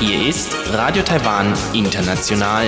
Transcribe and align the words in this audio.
Hier 0.00 0.28
ist 0.28 0.54
Radio 0.70 1.02
Taiwan 1.02 1.54
International. 1.72 2.66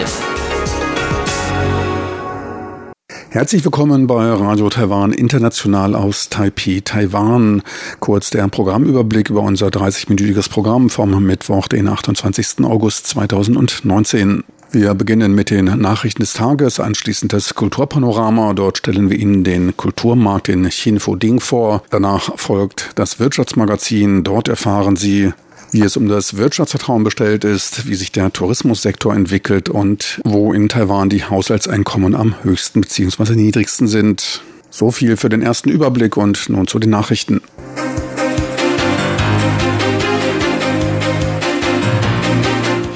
Herzlich 3.29 3.63
willkommen 3.63 4.07
bei 4.07 4.33
Radio 4.33 4.71
Taiwan 4.71 5.13
International 5.13 5.95
aus 5.95 6.31
Taipei, 6.31 6.81
Taiwan. 6.83 7.63
Kurz 7.99 8.31
der 8.31 8.49
Programmüberblick 8.49 9.29
über 9.29 9.43
unser 9.43 9.67
30-minütiges 9.67 10.49
Programm 10.49 10.89
vom 10.89 11.23
Mittwoch, 11.23 11.69
den 11.69 11.89
28. 11.89 12.65
August 12.65 13.07
2019. 13.09 14.45
Wir 14.73 14.95
beginnen 14.95 15.35
mit 15.35 15.51
den 15.51 15.65
Nachrichten 15.65 16.23
des 16.23 16.33
Tages, 16.33 16.79
anschließend 16.79 17.33
das 17.33 17.55
Kulturpanorama. 17.57 18.53
Dort 18.53 18.79
stellen 18.79 19.11
wir 19.11 19.19
Ihnen 19.19 19.43
den 19.43 19.77
Kulturmarkt 19.77 20.49
in 20.49 20.65
Chinfoding 20.71 21.41
vor. 21.41 21.83
Danach 21.91 22.39
folgt 22.39 22.93
das 22.95 23.19
Wirtschaftsmagazin. 23.19 24.23
Dort 24.23 24.47
erfahren 24.47 24.95
Sie, 24.95 25.33
wie 25.73 25.83
es 25.83 25.97
um 25.97 26.07
das 26.07 26.37
Wirtschaftsvertrauen 26.37 27.03
bestellt 27.03 27.43
ist, 27.43 27.89
wie 27.89 27.97
sich 27.97 28.13
der 28.13 28.33
Tourismussektor 28.33 29.13
entwickelt 29.13 29.69
und 29.69 30.21
wo 30.23 30.53
in 30.53 30.69
Taiwan 30.69 31.09
die 31.09 31.25
Haushaltseinkommen 31.25 32.15
am 32.15 32.37
höchsten 32.45 32.81
bzw. 32.81 33.35
niedrigsten 33.35 33.89
sind. 33.89 34.41
So 34.71 34.93
viel 34.93 35.17
für 35.17 35.29
den 35.29 35.43
ersten 35.43 35.69
Überblick 35.69 36.17
und 36.17 36.49
nun 36.49 36.69
zu 36.69 36.79
den 36.79 36.91
Nachrichten. 36.91 37.41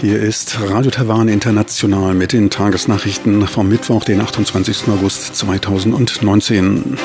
Hier 0.05 0.21
ist 0.21 0.61
Radio 0.61 0.91
Taiwan 0.91 1.29
International 1.29 2.13
mit 2.13 2.35
den 2.35 2.51
Tagesnachrichten 2.51 3.47
vom 3.47 3.71
Mittwoch, 3.71 4.05
den 4.05 4.21
28. 4.21 4.89
August 4.89 5.35
2019. 5.35 6.99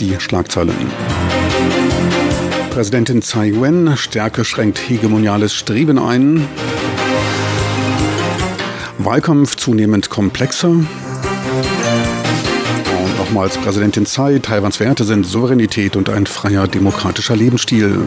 Die 0.00 0.16
Schlagzeilen. 0.18 0.74
Präsidentin 2.70 3.20
Tsai 3.20 3.48
Ing-wen, 3.48 3.98
Stärke 3.98 4.46
schränkt 4.46 4.78
hegemoniales 4.78 5.52
Streben 5.52 5.98
ein. 5.98 6.48
Wahlkampf 8.96 9.56
zunehmend 9.56 10.08
komplexer. 10.08 10.70
Und 10.70 10.86
nochmals 13.18 13.58
Präsidentin 13.58 14.06
Tsai, 14.06 14.38
Taiwans 14.38 14.80
Werte 14.80 15.04
sind 15.04 15.26
Souveränität 15.26 15.96
und 15.96 16.08
ein 16.08 16.24
freier 16.24 16.66
demokratischer 16.66 17.36
Lebensstil. 17.36 18.06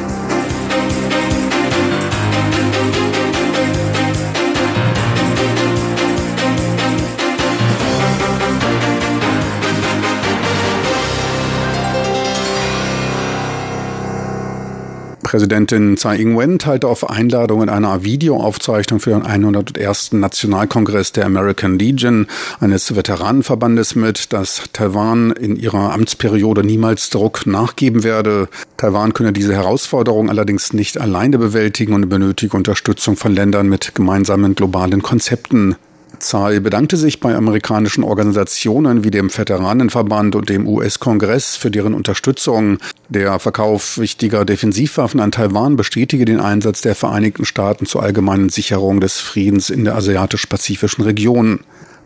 Präsidentin 15.31 15.95
Tsai 15.95 16.17
Ing-wen 16.17 16.59
teilte 16.59 16.89
auf 16.89 17.09
Einladung 17.09 17.63
in 17.63 17.69
einer 17.69 18.03
Videoaufzeichnung 18.03 18.99
für 18.99 19.11
den 19.11 19.21
101. 19.21 20.11
Nationalkongress 20.11 21.13
der 21.13 21.25
American 21.25 21.79
Legion, 21.79 22.27
eines 22.59 22.97
Veteranenverbandes 22.97 23.95
mit, 23.95 24.33
dass 24.33 24.63
Taiwan 24.73 25.31
in 25.31 25.55
ihrer 25.55 25.93
Amtsperiode 25.93 26.65
niemals 26.65 27.11
Druck 27.11 27.45
nachgeben 27.45 28.03
werde. 28.03 28.49
Taiwan 28.75 29.13
könne 29.13 29.31
diese 29.31 29.53
Herausforderung 29.53 30.29
allerdings 30.29 30.73
nicht 30.73 30.99
alleine 30.99 31.37
bewältigen 31.37 31.93
und 31.93 32.09
benötige 32.09 32.57
Unterstützung 32.57 33.15
von 33.15 33.33
Ländern 33.33 33.69
mit 33.69 33.95
gemeinsamen 33.95 34.53
globalen 34.53 35.01
Konzepten. 35.01 35.77
Zahl 36.21 36.61
bedankte 36.61 36.97
sich 36.97 37.19
bei 37.19 37.35
amerikanischen 37.35 38.03
Organisationen 38.03 39.03
wie 39.03 39.11
dem 39.11 39.35
Veteranenverband 39.35 40.35
und 40.35 40.49
dem 40.49 40.67
US-Kongress 40.67 41.55
für 41.55 41.71
deren 41.71 41.93
Unterstützung. 41.93 42.77
Der 43.09 43.39
Verkauf 43.39 43.97
wichtiger 43.97 44.45
Defensivwaffen 44.45 45.19
an 45.19 45.31
Taiwan 45.31 45.75
bestätige 45.75 46.25
den 46.25 46.39
Einsatz 46.39 46.81
der 46.81 46.95
Vereinigten 46.95 47.45
Staaten 47.45 47.85
zur 47.85 48.03
allgemeinen 48.03 48.49
Sicherung 48.49 49.01
des 49.01 49.19
Friedens 49.19 49.69
in 49.69 49.83
der 49.83 49.95
asiatisch-pazifischen 49.95 51.03
Region. 51.03 51.59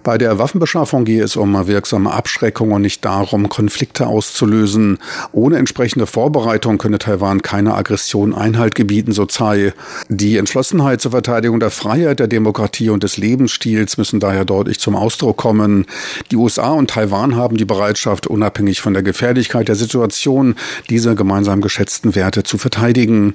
Bei 0.05 0.19
der 0.19 0.37
Waffenbeschaffung 0.37 1.03
gehe 1.03 1.23
es 1.23 1.35
um 1.35 1.65
wirksame 1.65 2.11
Abschreckung 2.11 2.73
und 2.73 2.83
nicht 2.83 3.03
darum, 3.03 3.49
Konflikte 3.49 4.05
auszulösen. 4.05 4.99
Ohne 5.31 5.57
entsprechende 5.57 6.05
Vorbereitung 6.05 6.77
könne 6.77 6.99
Taiwan 6.99 7.41
keiner 7.41 7.75
Aggression 7.75 8.35
Einhalt 8.35 8.75
gebieten, 8.75 9.13
so 9.13 9.25
Tsai. 9.25 9.73
Die 10.07 10.37
Entschlossenheit 10.37 11.01
zur 11.01 11.09
Verteidigung 11.09 11.59
der 11.59 11.71
Freiheit, 11.71 12.19
der 12.19 12.27
Demokratie 12.27 12.91
und 12.91 13.01
des 13.01 13.17
Lebensstils 13.17 13.97
müssen 13.97 14.19
daher 14.19 14.45
deutlich 14.45 14.79
zum 14.79 14.95
Ausdruck 14.95 15.37
kommen. 15.37 15.87
Die 16.29 16.35
USA 16.35 16.69
und 16.69 16.91
Taiwan 16.91 17.35
haben 17.35 17.57
die 17.57 17.65
Bereitschaft, 17.65 18.27
unabhängig 18.27 18.81
von 18.81 18.93
der 18.93 19.01
Gefährlichkeit 19.01 19.69
der 19.69 19.75
Situation, 19.75 20.53
diese 20.87 21.15
gemeinsam 21.15 21.61
geschätzten 21.61 22.13
Werte 22.13 22.43
zu 22.43 22.59
verteidigen. 22.59 23.33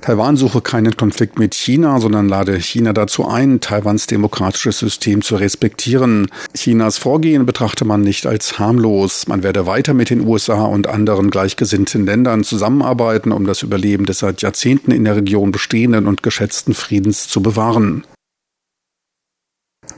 Taiwan 0.00 0.36
suche 0.36 0.62
keinen 0.62 0.96
Konflikt 0.96 1.38
mit 1.38 1.54
China, 1.54 2.00
sondern 2.00 2.28
lade 2.28 2.58
China 2.58 2.92
dazu 2.92 3.28
ein, 3.28 3.60
Taiwans 3.60 4.08
demokratisches 4.08 4.80
System 4.80 5.22
zu 5.22 5.36
respektieren 5.36 6.07
Jahren. 6.08 6.26
Chinas 6.54 6.98
Vorgehen 6.98 7.46
betrachte 7.46 7.84
man 7.84 8.00
nicht 8.00 8.26
als 8.26 8.58
harmlos. 8.58 9.26
Man 9.28 9.42
werde 9.42 9.66
weiter 9.66 9.94
mit 9.94 10.10
den 10.10 10.26
USA 10.26 10.64
und 10.64 10.86
anderen 10.86 11.30
gleichgesinnten 11.30 12.06
Ländern 12.06 12.44
zusammenarbeiten, 12.44 13.32
um 13.32 13.46
das 13.46 13.62
Überleben 13.62 14.06
des 14.06 14.20
seit 14.20 14.42
Jahrzehnten 14.42 14.90
in 14.90 15.04
der 15.04 15.16
Region 15.16 15.52
bestehenden 15.52 16.06
und 16.06 16.22
geschätzten 16.22 16.74
Friedens 16.74 17.28
zu 17.28 17.42
bewahren. 17.42 18.04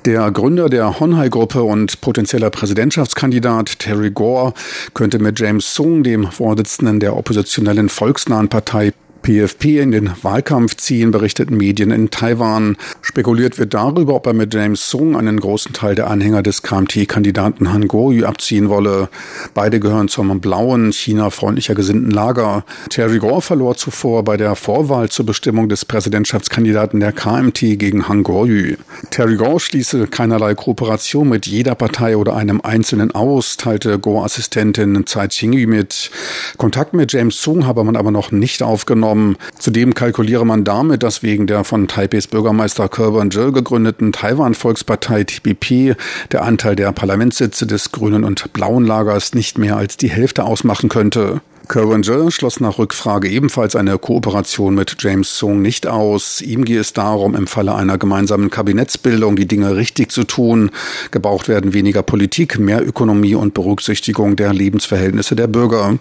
Der 0.05 0.31
Gründer 0.31 0.69
der 0.69 1.01
Honhai-Gruppe 1.01 1.63
und 1.63 2.01
potenzieller 2.01 2.51
Präsidentschaftskandidat 2.51 3.81
Terry 3.81 4.11
Gore 4.11 4.55
könnte 4.95 5.19
mit 5.19 5.39
James 5.39 5.75
Sung, 5.75 6.03
dem 6.05 6.31
Vorsitzenden 6.31 7.01
der 7.01 7.17
oppositionellen 7.17 7.89
volksnahen 7.89 8.49
Partei 8.49 8.93
PFP 9.23 9.81
in 9.81 9.93
den 9.93 10.11
Wahlkampf 10.23 10.77
ziehen, 10.77 11.11
berichteten 11.11 11.57
Medien 11.57 11.91
in 11.91 12.11
Taiwan. 12.11 12.77
Spekuliert 13.03 13.59
wird 13.59 13.75
darüber, 13.75 14.15
ob 14.15 14.27
er 14.27 14.33
mit 14.33 14.55
James 14.55 14.89
Sung 14.89 15.17
einen 15.17 15.39
großen 15.39 15.75
Teil 15.75 15.95
der 15.95 16.09
Anhänger 16.09 16.43
des 16.43 16.63
KMT-Kandidaten 16.63 17.73
Han 17.73 17.87
Kuo-yu 17.87 18.25
abziehen 18.25 18.71
wolle. 18.71 19.09
Beide 19.53 19.79
gehören 19.79 20.09
zum 20.09 20.41
blauen, 20.41 20.93
China-freundlicher 20.93 21.75
gesinnten 21.75 22.11
Lager. 22.11 22.65
Terry 22.89 23.19
Gore 23.19 23.43
verlor 23.43 23.77
zuvor 23.77 24.25
bei 24.25 24.39
der 24.39 24.57
Vorwahl 24.57 25.11
zur 25.11 25.27
Bestimmung 25.27 25.69
des 25.69 25.85
Präsidentschaftskandidaten 25.85 26.99
der 27.01 27.13
KMT 27.13 27.79
gegen 27.79 28.09
Han 28.09 28.23
Kuo-yu. 28.23 28.77
Terry 29.11 29.37
Gore 29.37 29.61
schließe 29.61 30.07
keinerlei 30.07 30.55
Kooperation 30.55 31.29
mit 31.29 31.47
jeder 31.47 31.75
Partei 31.75 32.17
oder 32.17 32.37
einem 32.37 32.63
Einzelnen 32.63 33.11
aus, 33.11 33.59
teilte 33.59 33.99
Gore-Assistentin 33.99 35.05
Tsai 35.05 35.29
Ching-yu 35.29 35.69
mit. 35.69 36.11
Kontakt 36.57 36.95
mit 36.95 37.13
James 37.13 37.43
Sung 37.43 37.67
habe 37.67 37.85
man 37.85 37.97
aber 37.97 38.11
noch 38.11 38.33
nicht 38.33 38.63
aufgenommen 38.63 39.10
genommen. 39.11 39.37
Zudem 39.59 39.95
kalkuliere 39.95 40.47
man 40.47 40.65
damit, 40.65 41.03
dass 41.03 41.23
wegen 41.23 41.47
der 41.47 41.65
von 41.65 41.89
Taipeis 41.89 42.27
Bürgermeister 42.27 42.89
Kerban 42.89 43.31
Zhe 43.31 43.53
gegründeten 43.53 44.13
Taiwan-Volkspartei 44.13 45.25
TPP 45.25 45.97
der 46.33 46.43
Anteil 46.43 46.77
der 46.77 46.93
Parlamentssitze 46.93 47.67
des 47.67 47.93
grünen 47.93 48.25
und 48.25 48.53
blauen 48.53 48.85
Lagers 48.85 49.35
nicht 49.35 49.59
mehr 49.59 49.77
als 49.77 49.97
die 49.97 50.11
Hälfte 50.11 50.45
ausmachen 50.45 50.89
könnte. 50.89 51.41
Kerwin 51.69 52.03
Zhe 52.03 52.33
schloss 52.33 52.59
nach 52.59 52.79
Rückfrage 52.79 53.29
ebenfalls 53.29 53.77
eine 53.77 53.97
Kooperation 53.97 54.75
mit 54.75 54.97
James 54.99 55.39
Sung 55.39 55.63
nicht 55.63 55.87
aus. 55.87 56.41
Ihm 56.41 56.65
gehe 56.65 56.81
es 56.81 56.95
darum, 56.95 57.37
im 57.37 57.47
Falle 57.47 57.77
einer 57.77 57.97
gemeinsamen 57.97 58.51
Kabinettsbildung 58.51 59.37
die 59.37 59.47
Dinge 59.47 59.77
richtig 59.77 60.11
zu 60.11 60.25
tun. 60.25 60.71
Gebraucht 61.13 61.49
werden 61.49 61.73
weniger 61.73 62.03
Politik, 62.03 62.59
mehr 62.59 62.85
Ökonomie 62.85 63.37
und 63.37 63.55
Berücksichtigung 63.55 64.35
der 64.35 64.53
Lebensverhältnisse 64.53 65.37
der 65.37 65.47
Bürger. 65.47 65.99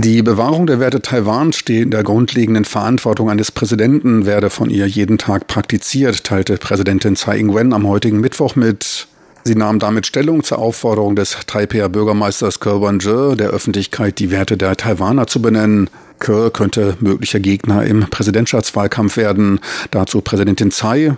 Die 0.00 0.22
Bewahrung 0.22 0.68
der 0.68 0.78
Werte 0.78 1.02
Taiwans 1.02 1.56
stehe 1.56 1.82
in 1.82 1.90
der 1.90 2.04
grundlegenden 2.04 2.64
Verantwortung 2.64 3.30
eines 3.30 3.50
Präsidenten, 3.50 4.26
werde 4.26 4.48
von 4.48 4.70
ihr 4.70 4.86
jeden 4.86 5.18
Tag 5.18 5.48
praktiziert, 5.48 6.22
teilte 6.22 6.56
Präsidentin 6.56 7.16
Tsai 7.16 7.38
Ing-wen 7.38 7.72
am 7.72 7.84
heutigen 7.84 8.20
Mittwoch 8.20 8.54
mit. 8.54 9.08
Sie 9.42 9.56
nahm 9.56 9.80
damit 9.80 10.06
Stellung 10.06 10.44
zur 10.44 10.60
Aufforderung 10.60 11.16
des 11.16 11.36
Taipeier 11.48 11.88
Bürgermeisters 11.88 12.60
Ke 12.60 12.80
Wan-je, 12.80 13.34
der 13.34 13.48
Öffentlichkeit 13.48 14.20
die 14.20 14.30
Werte 14.30 14.56
der 14.56 14.76
Taiwaner 14.76 15.26
zu 15.26 15.42
benennen. 15.42 15.90
Ke 16.20 16.52
könnte 16.52 16.96
möglicher 17.00 17.40
Gegner 17.40 17.84
im 17.84 18.08
Präsidentschaftswahlkampf 18.08 19.16
werden. 19.16 19.58
Dazu 19.90 20.20
Präsidentin 20.20 20.70
Tsai. 20.70 21.16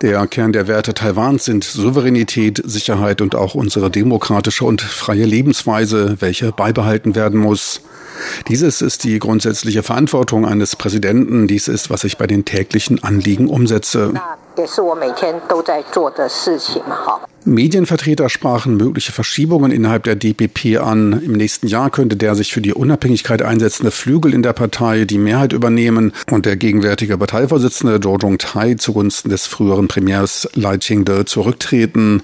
Der 0.00 0.26
Kern 0.26 0.52
der 0.52 0.68
Werte 0.68 0.94
Taiwans 0.94 1.46
sind 1.46 1.64
Souveränität, 1.64 2.62
Sicherheit 2.64 3.20
und 3.20 3.34
auch 3.34 3.54
unsere 3.54 3.90
demokratische 3.90 4.64
und 4.64 4.82
freie 4.82 5.24
Lebensweise, 5.24 6.16
welche 6.20 6.52
beibehalten 6.52 7.16
werden 7.16 7.40
muss. 7.40 7.80
Dieses 8.48 8.82
ist 8.82 9.04
die 9.04 9.18
grundsätzliche 9.18 9.82
Verantwortung 9.82 10.46
eines 10.46 10.76
Präsidenten. 10.76 11.48
Dies 11.48 11.66
ist, 11.66 11.90
was 11.90 12.04
ich 12.04 12.18
bei 12.18 12.26
den 12.26 12.44
täglichen 12.44 13.02
Anliegen 13.02 13.48
umsetze. 13.48 14.14
Medienvertreter 17.46 18.28
sprachen 18.28 18.76
mögliche 18.76 19.12
Verschiebungen 19.12 19.70
innerhalb 19.70 20.02
der 20.02 20.16
DPP 20.16 20.78
an. 20.78 21.22
Im 21.24 21.32
nächsten 21.32 21.68
Jahr 21.68 21.90
könnte 21.90 22.16
der 22.16 22.34
sich 22.34 22.52
für 22.52 22.60
die 22.60 22.74
Unabhängigkeit 22.74 23.40
einsetzende 23.40 23.92
Flügel 23.92 24.34
in 24.34 24.42
der 24.42 24.52
Partei 24.52 25.04
die 25.04 25.18
Mehrheit 25.18 25.52
übernehmen 25.52 26.12
und 26.28 26.44
der 26.44 26.56
gegenwärtige 26.56 27.16
Parteivorsitzende 27.16 28.00
Zhou 28.00 28.16
Jong-tai 28.18 28.74
zugunsten 28.74 29.30
des 29.30 29.46
früheren 29.46 29.86
Premiers 29.86 30.48
Lai 30.54 30.76
Ching-de 30.78 31.24
zurücktreten. 31.24 32.22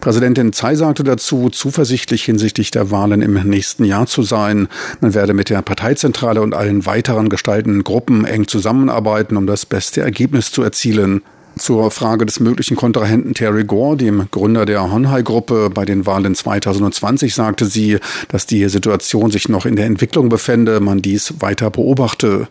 Präsidentin 0.00 0.54
Tsai 0.54 0.74
sagte 0.74 1.04
dazu, 1.04 1.50
zuversichtlich 1.50 2.24
hinsichtlich 2.24 2.70
der 2.70 2.90
Wahlen 2.90 3.20
im 3.20 3.34
nächsten 3.34 3.84
Jahr 3.84 4.06
zu 4.06 4.22
sein. 4.22 4.68
Man 5.00 5.12
werde 5.12 5.34
mit 5.34 5.50
der 5.50 5.60
Parteizentrale 5.60 6.40
und 6.40 6.54
allen 6.54 6.86
weiteren 6.86 7.28
gestaltenden 7.28 7.84
Gruppen 7.84 8.24
eng 8.24 8.48
zusammenarbeiten, 8.48 9.36
um 9.36 9.46
das 9.46 9.66
beste 9.66 10.00
Ergebnis 10.00 10.50
zu 10.50 10.62
erzielen. 10.62 11.22
Zur 11.58 11.90
Frage 11.90 12.26
des 12.26 12.38
möglichen 12.38 12.76
Kontrahenten 12.76 13.32
Terry 13.32 13.64
Gore, 13.64 13.96
dem 13.96 14.28
Gründer 14.30 14.66
der 14.66 14.92
Honhai-Gruppe, 14.92 15.70
bei 15.70 15.86
den 15.86 16.04
Wahlen 16.04 16.34
2020 16.34 17.34
sagte 17.34 17.64
sie, 17.64 17.98
dass 18.28 18.44
die 18.44 18.68
Situation 18.68 19.30
sich 19.30 19.48
noch 19.48 19.64
in 19.64 19.74
der 19.74 19.86
Entwicklung 19.86 20.28
befände, 20.28 20.80
man 20.80 21.00
dies 21.00 21.34
weiter 21.40 21.70
beobachte. 21.70 22.48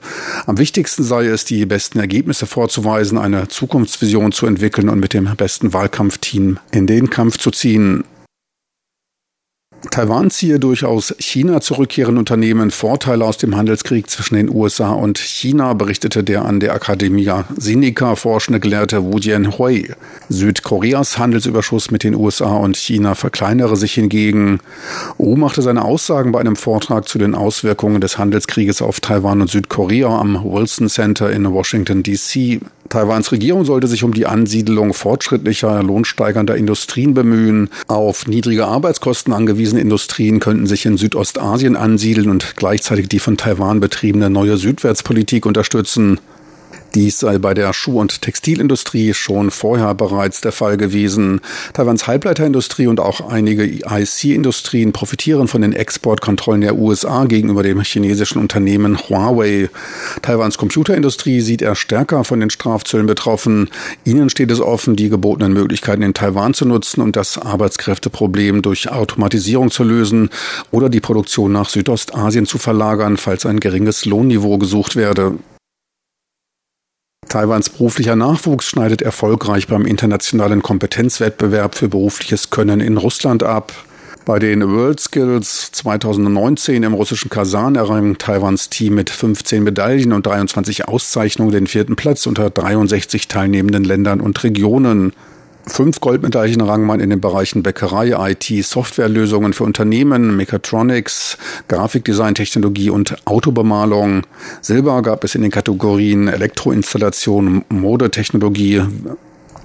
Am 0.48 0.58
wichtigsten 0.58 1.04
sei 1.04 1.28
es, 1.28 1.46
die 1.46 1.68
besten 1.68 2.00
Ergebnisse 2.00 2.48
vorzuweisen, 2.48 3.20
eine 3.20 3.48
Zukunftsvision 3.48 4.32
zu 4.32 4.48
entwickeln 4.48 4.90
und 4.90 5.00
mit 5.00 5.14
dem 5.14 5.30
besten 5.38 5.72
Wahlkampfteam 5.72 6.58
in 6.72 6.88
den 6.88 7.12
Kampf 7.12 7.38
zu 7.38 7.52
ziehen. 7.52 8.06
Taiwan 9.92 10.30
ziehe 10.30 10.60
durch 10.60 10.84
aus 10.84 11.16
China 11.20 11.62
zurückkehrende 11.62 12.20
Unternehmen 12.20 12.72
Vorteile 12.72 13.26
aus 13.26 13.38
dem 13.38 13.56
Handelskrieg 13.56 14.10
zwischen 14.10 14.36
den 14.36 14.50
USA 14.50 14.92
und 14.92 15.18
China, 15.18 15.74
berichtete 15.74 16.24
der 16.24 16.46
an 16.46 16.60
der 16.60 16.74
Academia 16.74 17.46
Sinica 17.56 18.16
forschende 18.16 18.60
Gelehrte 18.60 19.04
Wu 19.04 19.18
Jianhui. 19.20 19.92
Südkoreas 20.30 21.18
Handelsüberschuss 21.18 21.92
mit 21.92 22.04
den 22.04 22.16
USA 22.16 22.56
und 22.58 22.78
China 22.78 23.16
verkleinere 23.16 23.76
sich 23.76 23.94
hingegen. 23.94 24.60
Wu 25.18 25.36
machte 25.36 25.62
seine 25.62 25.86
Aussagen 25.86 26.32
bei 26.32 26.40
einem 26.40 26.56
Vortrag 26.56 27.08
zu 27.08 27.18
den 27.18 27.36
Auswirkungen 27.36 28.02
des 28.02 28.18
Handelskrieges 28.18 28.82
auf 28.82 29.00
Taiwan 29.00 29.42
und 29.42 29.50
Südkorea 29.50 30.20
am 30.20 30.44
Wilson 30.44 30.90
Center 30.90 31.32
in 31.32 31.52
Washington, 31.52 32.04
D.C. 32.04 32.62
Taiwans 32.90 33.32
Regierung 33.32 33.66
sollte 33.66 33.88
sich 33.88 34.04
um 34.04 34.14
die 34.14 34.26
Ansiedelung 34.26 34.94
fortschrittlicher, 34.94 35.82
lohnsteigernder 35.82 36.56
Industrien 36.56 37.14
bemühen. 37.14 37.70
Auf 37.88 38.28
niedrige 38.28 38.68
Arbeitskosten 38.68 39.34
angewiesene 39.34 39.82
Industrien 39.82 40.40
könnten 40.40 40.68
sich 40.68 40.86
in 40.86 40.98
Südostasien 40.98 41.76
ansiedeln 41.76 42.30
und 42.30 42.56
gleichzeitig 42.56 43.10
die 43.10 43.20
von 43.20 43.38
Taiwan 43.38 43.80
betriebene 43.80 44.30
neue 44.30 44.58
Südwärtspolitik 44.58 45.46
unterstützen. 45.46 46.20
Dies 46.96 47.20
sei 47.20 47.40
bei 47.40 47.54
der 47.54 47.74
Schuh- 47.74 48.00
und 48.00 48.22
Textilindustrie 48.22 49.14
schon 49.14 49.52
vorher 49.52 49.94
bereits 49.94 50.40
der 50.40 50.54
Fall 50.54 50.78
gewesen. 50.78 51.42
Taiwans 51.74 52.08
Halbleiterindustrie 52.08 52.88
und 52.88 53.02
auch 53.02 53.30
einige 53.30 53.66
IC-Industrien 53.66 54.94
profitieren 54.94 55.50
von 55.50 55.62
den 55.62 55.74
Exportkontrollen 55.74 56.62
der 56.62 56.78
USA 56.78 57.26
gegenüber 57.26 57.64
dem 57.64 57.82
chinesischen 57.82 58.40
Unternehmen 58.40 58.98
Huawei. 58.98 59.70
Taiwans 60.22 60.58
Computerindustrie 60.58 61.42
sieht 61.42 61.62
er 61.62 61.76
stärker 61.76 62.24
von 62.24 62.40
den 62.40 62.50
Strafzöllen 62.50 63.08
betroffen. 63.08 63.70
Ihnen 64.06 64.30
steht 64.30 64.50
es 64.50 64.62
offen, 64.62 64.96
die 64.96 65.10
gebotenen 65.10 65.52
Möglichkeiten 65.52 66.02
in 66.02 66.14
Taiwan 66.14 66.54
zu 66.54 66.66
nutzen 66.66 67.02
und 67.02 67.18
das 67.18 67.38
Arbeitskräfteproblem 67.38 68.62
durch 68.62 68.90
Automatisierung 68.90 69.70
zu 69.70 69.84
lösen 69.84 70.30
oder 70.72 70.88
die 70.88 71.02
Produktion 71.02 71.52
nach 71.52 71.68
Südostasien 71.68 72.46
zu 72.46 72.58
verlagern, 72.58 73.18
falls 73.18 73.46
ein 73.46 73.60
geringes 73.60 74.06
Lohnniveau 74.06 74.58
gesucht 74.58 74.96
werde. 74.96 75.34
Taiwans 77.30 77.70
beruflicher 77.70 78.16
Nachwuchs 78.16 78.66
schneidet 78.66 79.02
erfolgreich 79.02 79.68
beim 79.68 79.86
internationalen 79.86 80.62
Kompetenzwettbewerb 80.62 81.76
für 81.76 81.90
berufliches 81.90 82.50
Können 82.50 82.80
in 82.80 82.98
Russland 82.98 83.44
ab. 83.44 83.74
Bei 84.26 84.40
den 84.40 84.68
World 84.68 85.00
Skills 85.00 85.72
2019 85.72 86.82
im 86.82 86.96
russischen 86.96 87.30
Kasan 87.30 87.76
errang 87.76 88.18
Taiwans 88.18 88.70
Team 88.70 88.96
mit 88.96 89.12
15 89.12 89.64
Medaillen 89.64 90.14
und 90.14 90.26
23 90.26 90.88
Auszeichnungen 90.88 91.52
den 91.52 91.68
vierten 91.68 91.96
Platz 91.96 92.26
unter 92.26 92.50
63 92.50 93.28
teilnehmenden 93.28 93.84
Ländern 93.84 94.22
und 94.22 94.44
Regionen. 94.44 95.14
Fünf 95.68 96.00
Goldmedaillen 96.00 96.62
rang 96.62 96.86
man 96.86 97.00
in 97.00 97.10
den 97.10 97.20
Bereichen 97.20 97.64
Bäckerei, 97.64 98.14
IT, 98.32 98.66
Softwarelösungen 98.66 99.54
für 99.54 99.64
Unternehmen, 99.64 100.38
Mechatronics, 100.38 101.38
Grafikdesign-Technologie 101.68 102.92
und 102.92 103.16
Autobemalung. 103.26 104.22
Silber 104.62 105.02
gab 105.02 105.24
es 105.24 105.34
in 105.34 105.42
den 105.42 105.52
Kategorien 105.52 106.28
Elektroinstallation, 106.28 107.66
Modetechnologie, 107.70 108.84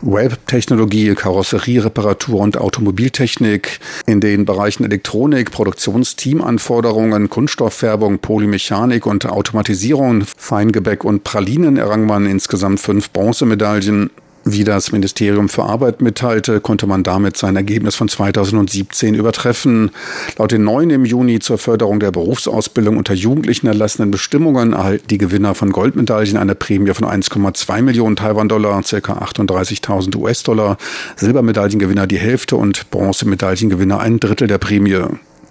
Webtechnologie, 0.00 1.14
Karosseriereparatur 1.14 2.40
und 2.40 2.56
Automobiltechnik, 2.56 3.80
in 4.06 4.20
den 4.20 4.46
Bereichen 4.46 4.84
Elektronik, 4.84 5.50
Produktionsteamanforderungen, 5.50 7.28
Kunststofffärbung, 7.28 8.18
Polymechanik 8.20 9.04
und 9.04 9.26
Automatisierung, 9.26 10.24
Feingebäck 10.24 11.04
und 11.04 11.24
Pralinen 11.24 11.76
errang 11.76 12.06
man 12.06 12.24
insgesamt 12.24 12.80
fünf 12.80 13.10
Bronzemedaillen. 13.10 14.10
Wie 14.44 14.64
das 14.64 14.90
Ministerium 14.90 15.50
für 15.50 15.64
Arbeit 15.64 16.00
mitteilte, 16.00 16.60
konnte 16.60 16.86
man 16.86 17.02
damit 17.02 17.36
sein 17.36 17.56
Ergebnis 17.56 17.94
von 17.94 18.08
2017 18.08 19.14
übertreffen. 19.14 19.90
Laut 20.38 20.52
den 20.52 20.64
neuen 20.64 20.88
im 20.88 21.04
Juni 21.04 21.40
zur 21.40 21.58
Förderung 21.58 22.00
der 22.00 22.10
Berufsausbildung 22.10 22.96
unter 22.96 23.12
Jugendlichen 23.12 23.66
erlassenen 23.66 24.10
Bestimmungen 24.10 24.72
erhalten 24.72 25.08
die 25.08 25.18
Gewinner 25.18 25.54
von 25.54 25.72
Goldmedaillen 25.72 26.38
eine 26.38 26.54
Prämie 26.54 26.94
von 26.94 27.06
1,2 27.06 27.82
Millionen 27.82 28.16
Taiwan-Dollar, 28.16 28.82
ca. 28.82 28.96
38.000 28.96 30.16
US-Dollar, 30.16 30.78
Silbermedaillengewinner 31.16 32.06
die 32.06 32.18
Hälfte 32.18 32.56
und 32.56 32.90
Bronzemedaillengewinner 32.90 34.00
ein 34.00 34.20
Drittel 34.20 34.48
der 34.48 34.58
Prämie. 34.58 35.04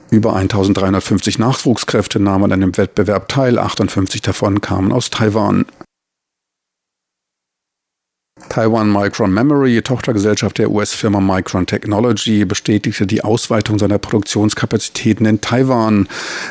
Über 0.10 0.36
1350 0.36 1.38
Nachwuchskräfte 1.38 2.20
nahmen 2.20 2.46
an 2.46 2.54
einem 2.54 2.76
Wettbewerb 2.76 3.28
teil, 3.28 3.60
58 3.60 4.24
davon 4.24 4.62
kamen 4.62 4.92
aus 4.92 5.12
Taiwan. 5.12 5.66
Taiwan 8.50 8.92
Micron 8.92 9.32
Memory, 9.32 9.82
Tochtergesellschaft 9.84 10.58
der 10.58 10.72
US-Firma 10.72 11.22
Micron 11.22 11.68
Technology, 11.68 12.46
bestätigte 12.46 13.06
die 13.06 13.24
Ausweitung 13.24 13.78
seiner 13.78 14.00
Produktionskapazitäten 14.00 15.28
in 15.28 15.40
Taiwan. 15.40 16.08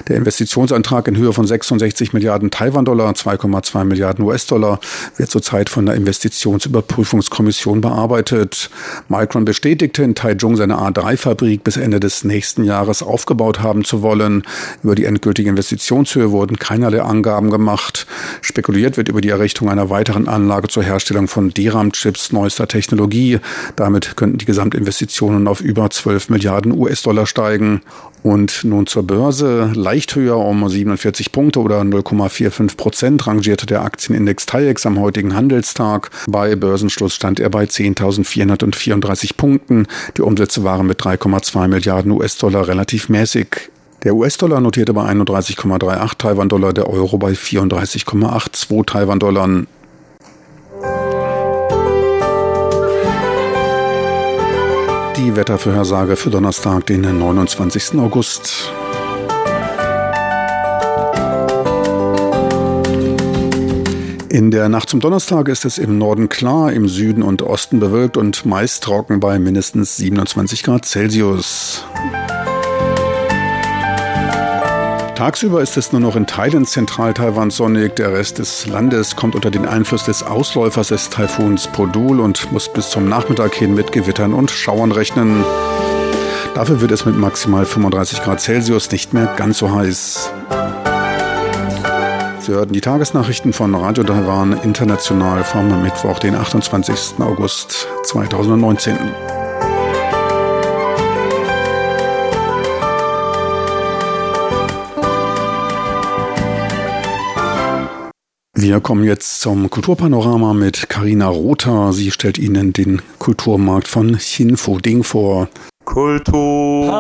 Der 0.07 0.17
Investitionsantrag 0.17 1.09
in 1.09 1.17
Höhe 1.17 1.33
von 1.33 1.47
66 1.47 2.13
Milliarden 2.13 2.53
Taiwan-Dollar, 2.53 3.11
2,2 3.11 3.85
Milliarden 3.85 4.25
US-Dollar, 4.25 4.79
wird 5.17 5.31
zurzeit 5.31 5.69
von 5.69 5.87
der 5.87 5.97
Investitionsüberprüfungskommission 5.97 7.81
bearbeitet. 7.81 8.71
Micron 9.09 9.45
bestätigte 9.45 10.05
in 10.05 10.15
Taichung 10.15 10.57
seine 10.57 10.77
A3-Fabrik 10.77 11.65
bis 11.65 11.77
Ende 11.77 11.99
des 11.99 12.23
nächsten 12.23 12.63
Jahres 12.63 13.03
aufgebaut 13.03 13.61
haben 13.61 13.85
zu 13.85 14.03
wollen. 14.03 14.45
Über 14.85 14.95
die 14.95 15.05
endgültige 15.05 15.51
Investitionshöhe 15.51 16.31
wurden 16.31 16.59
keinerlei 16.59 17.03
Angaben 17.03 17.51
gemacht. 17.51 18.07
Spekuliert 18.41 18.97
wird 18.97 19.09
über 19.09 19.21
die 19.21 19.31
Errichtung 19.31 19.69
einer 19.69 19.91
weiteren 19.91 20.29
Anlage 20.29 20.69
zur 20.69 20.85
Herstellung 20.85 21.27
von 21.27 21.51
DRAM 21.51 21.88
Chips 21.93 22.33
neuester 22.33 22.69
Technologie. 22.69 23.41
Damit 23.77 24.17
könnten 24.17 24.39
die 24.39 24.45
Gesamtinvestitionen 24.45 25.49
auf 25.49 25.61
über 25.61 25.91
12 25.91 26.31
Milliarden 26.31 26.73
US-Dollar 26.73 27.27
steigen. 27.27 27.83
Und 28.23 28.65
nun 28.65 28.87
zur 28.87 29.05
Börse. 29.05 29.71
Leicht 29.75 30.15
höher 30.15 30.39
um 30.39 30.69
47 30.69 31.33
Punkte 31.33 31.61
oder 31.61 31.81
0,45 31.83 32.77
Prozent 32.77 33.27
rangierte 33.27 33.67
der 33.67 33.83
Aktienindex 33.83 34.47
TAIEX 34.47 34.87
am 34.87 34.99
heutigen 34.99 35.35
Handelstag. 35.35 36.11
Bei 36.29 36.57
Börsenschluss 36.57 37.15
stand 37.15 37.41
er 37.41 37.51
bei 37.51 37.65
10.434 37.65 39.37
Punkten. 39.37 39.87
Die 40.17 40.23
Umsätze 40.23 40.65
waren 40.65 40.87
mit 40.87 41.01
3,2 41.01 41.69
Milliarden 41.69 42.13
US-Dollar 42.13 42.67
relativ 42.69 43.09
mäßig. 43.09 43.71
Der 44.05 44.15
US-Dollar 44.15 44.61
notierte 44.61 44.95
bei 44.95 45.03
31,38 45.03 46.19
Taiwan-Dollar, 46.19 46.73
der 46.73 46.89
Euro 46.89 47.19
bei 47.19 47.33
34,82 47.33 48.87
Taiwan-Dollar. 48.87 49.65
Die 55.19 55.35
Wettervorhersage 55.35 56.15
für 56.15 56.31
Donnerstag, 56.31 56.87
den 56.87 57.01
29. 57.01 57.99
August. 57.99 58.71
In 64.29 64.53
der 64.53 64.69
Nacht 64.69 64.89
zum 64.89 65.01
Donnerstag 65.01 65.49
ist 65.49 65.65
es 65.65 65.79
im 65.79 65.99
Norden 65.99 66.29
klar, 66.29 66.73
im 66.73 66.89
Süden 66.89 67.25
und 67.25 67.43
Osten 67.43 67.81
bewölkt 67.81 68.17
und 68.17 68.47
meist 68.47 68.85
trocken 68.85 69.19
bei 69.19 69.41
mindestens 69.41 69.97
27 69.97 70.63
Grad 70.63 70.85
Celsius. 70.85 71.85
Tagsüber 75.19 75.61
ist 75.63 75.77
es 75.77 75.91
nur 75.91 76.01
noch 76.01 76.15
in 76.15 76.29
Teilen 76.29 76.65
Zentral-Taiwan 76.65 77.51
sonnig. 77.51 77.97
Der 77.97 78.13
Rest 78.13 78.39
des 78.39 78.67
Landes 78.69 79.17
kommt 79.17 79.35
unter 79.35 79.51
den 79.51 79.67
Einfluss 79.67 80.05
des 80.05 80.23
Ausläufers 80.23 80.89
des 80.89 81.11
Taifuns 81.11 81.67
Podul 81.67 82.21
und 82.21 82.53
muss 82.53 82.69
bis 82.69 82.91
zum 82.91 83.09
Nachmittag 83.09 83.53
hin 83.53 83.75
mit 83.75 83.91
Gewittern 83.91 84.33
und 84.33 84.49
Schauern 84.49 84.93
rechnen. 84.93 85.45
Dafür 86.55 86.81
wird 86.81 86.93
es 86.93 87.05
mit 87.05 87.19
maximal 87.19 87.67
35 87.67 88.23
Grad 88.23 88.41
Celsius 88.41 88.93
nicht 88.93 89.13
mehr 89.13 89.27
ganz 89.37 89.59
so 89.59 89.75
heiß. 89.75 90.31
Sie 92.39 92.53
hörten 92.53 92.73
die 92.73 92.81
Tagesnachrichten 92.81 93.53
von 93.53 93.75
Radio 93.75 94.05
Taiwan 94.05 94.53
International 94.63 95.43
vom 95.43 95.83
Mittwoch, 95.83 96.21
den 96.21 96.37
28. 96.37 97.19
August 97.19 97.89
2019. 98.05 98.97
Wir 108.61 108.81
kommen 108.81 109.05
jetzt 109.05 109.41
zum 109.41 109.71
Kulturpanorama 109.71 110.53
mit 110.53 110.89
Karina 110.89 111.29
Rother. 111.29 111.93
Sie 111.93 112.11
stellt 112.11 112.39
Ihnen 112.39 112.73
den 112.73 113.01
Kulturmarkt 113.21 113.87
von 113.87 114.19
Ding 114.85 115.05
vor. 115.05 115.49
Kultur 115.85 116.93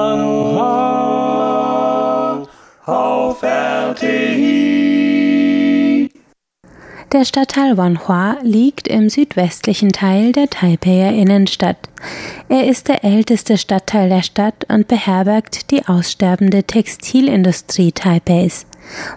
auf 2.86 3.42
RTI. 3.42 4.68
Der 7.10 7.24
Stadtteil 7.24 7.76
Wanhua 7.76 8.36
liegt 8.44 8.86
im 8.86 9.08
südwestlichen 9.08 9.90
Teil 9.90 10.30
der 10.30 10.48
Taipeier 10.48 11.12
Innenstadt. 11.12 11.88
Er 12.48 12.68
ist 12.68 12.86
der 12.86 13.02
älteste 13.02 13.58
Stadtteil 13.58 14.08
der 14.08 14.22
Stadt 14.22 14.64
und 14.68 14.86
beherbergt 14.86 15.72
die 15.72 15.84
aussterbende 15.88 16.62
Textilindustrie 16.62 17.90
Taipeis. 17.90 18.64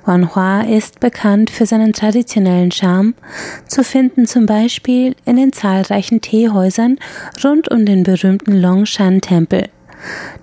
Wanhua 0.06 0.62
ist 0.62 1.00
bekannt 1.00 1.50
für 1.50 1.66
seinen 1.66 1.94
traditionellen 1.94 2.72
Charme, 2.72 3.14
zu 3.68 3.84
finden 3.84 4.26
zum 4.26 4.46
Beispiel 4.46 5.16
in 5.26 5.38
den 5.38 5.54
zahlreichen 5.54 6.22
Teehäusern 6.22 6.98
rund 7.44 7.70
um 7.72 7.86
den 7.86 8.04
berühmten 8.04 8.54
Longshan-Tempel. 8.54 9.70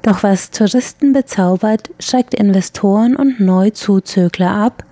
Doch 0.03 0.23
was 0.23 0.51
Touristen 0.51 1.13
bezaubert, 1.13 1.91
schreckt 1.99 2.35
Investoren 2.35 3.17
und 3.17 3.41
Neuzuzögler 3.41 4.51
ab, 4.51 4.85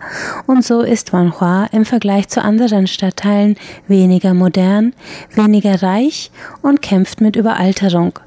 und 0.46 0.64
so 0.64 0.80
ist 0.82 1.12
Wanhua 1.12 1.66
im 1.72 1.84
Vergleich 1.84 2.28
zu 2.28 2.42
anderen 2.42 2.86
Stadtteilen 2.86 3.56
weniger 3.86 4.34
modern, 4.34 4.92
weniger 5.34 5.82
reich 5.82 6.30
und 6.62 6.82
kämpft 6.82 7.20
mit 7.20 7.36
Überalterung. 7.36 8.18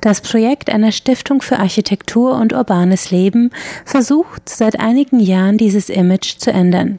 Das 0.00 0.20
Projekt 0.20 0.70
einer 0.70 0.92
Stiftung 0.92 1.42
für 1.42 1.58
Architektur 1.58 2.36
und 2.36 2.52
urbanes 2.52 3.10
Leben 3.10 3.50
versucht 3.84 4.48
seit 4.48 4.78
einigen 4.80 5.20
Jahren 5.20 5.58
dieses 5.58 5.88
Image 5.88 6.38
zu 6.38 6.50
ändern. 6.50 6.98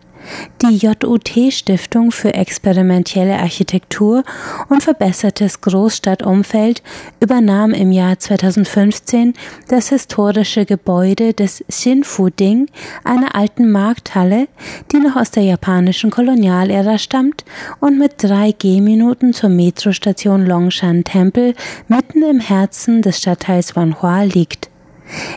Die 0.61 0.77
JUT-Stiftung 0.77 2.11
für 2.11 2.33
experimentelle 2.33 3.39
Architektur 3.39 4.23
und 4.69 4.83
verbessertes 4.83 5.61
Großstadtumfeld 5.61 6.83
übernahm 7.19 7.73
im 7.73 7.91
Jahr 7.91 8.19
2015 8.19 9.33
das 9.67 9.89
historische 9.89 10.65
Gebäude 10.65 11.33
des 11.33 11.63
Shinfu-Ding, 11.69 12.67
einer 13.03 13.35
alten 13.35 13.71
Markthalle, 13.71 14.47
die 14.91 14.97
noch 14.97 15.15
aus 15.15 15.31
der 15.31 15.43
japanischen 15.43 16.11
Kolonialära 16.11 16.97
stammt 16.97 17.45
und 17.79 17.97
mit 17.97 18.15
drei 18.17 18.51
Gehminuten 18.51 19.33
zur 19.33 19.49
Metrostation 19.49 20.45
Longshan 20.45 21.03
Tempel 21.03 21.55
mitten 21.87 22.23
im 22.23 22.39
Herzen 22.39 23.01
des 23.01 23.19
Stadtteils 23.19 23.75
Wanhua 23.75 24.23
liegt. 24.23 24.68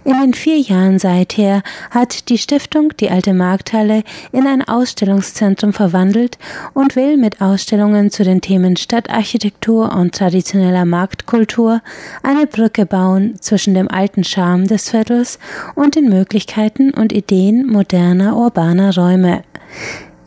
In 0.04 0.20
den 0.20 0.34
vier 0.34 0.58
Jahren 0.58 0.98
seither 0.98 1.62
hat 1.90 2.28
die 2.28 2.38
Stiftung 2.38 2.92
die 2.98 3.10
alte 3.10 3.34
Markthalle 3.34 4.02
in 4.32 4.46
ein 4.46 4.66
Ausstellungszentrum 4.66 5.72
verwandelt 5.72 6.38
und 6.74 6.96
will 6.96 7.16
mit 7.16 7.40
Ausstellungen 7.40 8.10
zu 8.10 8.24
den 8.24 8.40
Themen 8.40 8.76
Stadtarchitektur 8.76 9.94
und 9.94 10.14
traditioneller 10.14 10.84
Marktkultur 10.84 11.80
eine 12.22 12.46
Brücke 12.46 12.86
bauen 12.86 13.36
zwischen 13.40 13.74
dem 13.74 13.88
alten 13.88 14.24
Charme 14.24 14.66
des 14.66 14.90
Viertels 14.90 15.38
und 15.74 15.94
den 15.94 16.08
Möglichkeiten 16.08 16.90
und 16.92 17.12
Ideen 17.12 17.66
moderner 17.66 18.36
urbaner 18.36 18.94
Räume. 18.94 19.42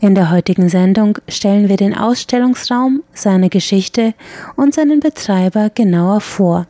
In 0.00 0.14
der 0.14 0.30
heutigen 0.30 0.68
Sendung 0.68 1.18
stellen 1.28 1.68
wir 1.68 1.76
den 1.76 1.96
Ausstellungsraum, 1.96 3.02
seine 3.12 3.48
Geschichte 3.48 4.14
und 4.54 4.74
seinen 4.74 5.00
Betreiber 5.00 5.70
genauer 5.70 6.20
vor. 6.20 6.66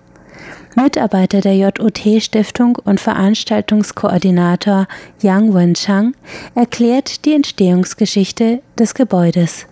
Mitarbeiter 0.77 1.41
der 1.41 1.57
JOT-Stiftung 1.57 2.77
und 2.85 3.01
Veranstaltungskoordinator 3.01 4.87
Yang 5.23 5.55
Wenchang 5.55 6.15
erklärt 6.55 7.25
die 7.25 7.33
Entstehungsgeschichte 7.33 8.61
des 8.79 8.95
Gebäudes. 8.95 9.67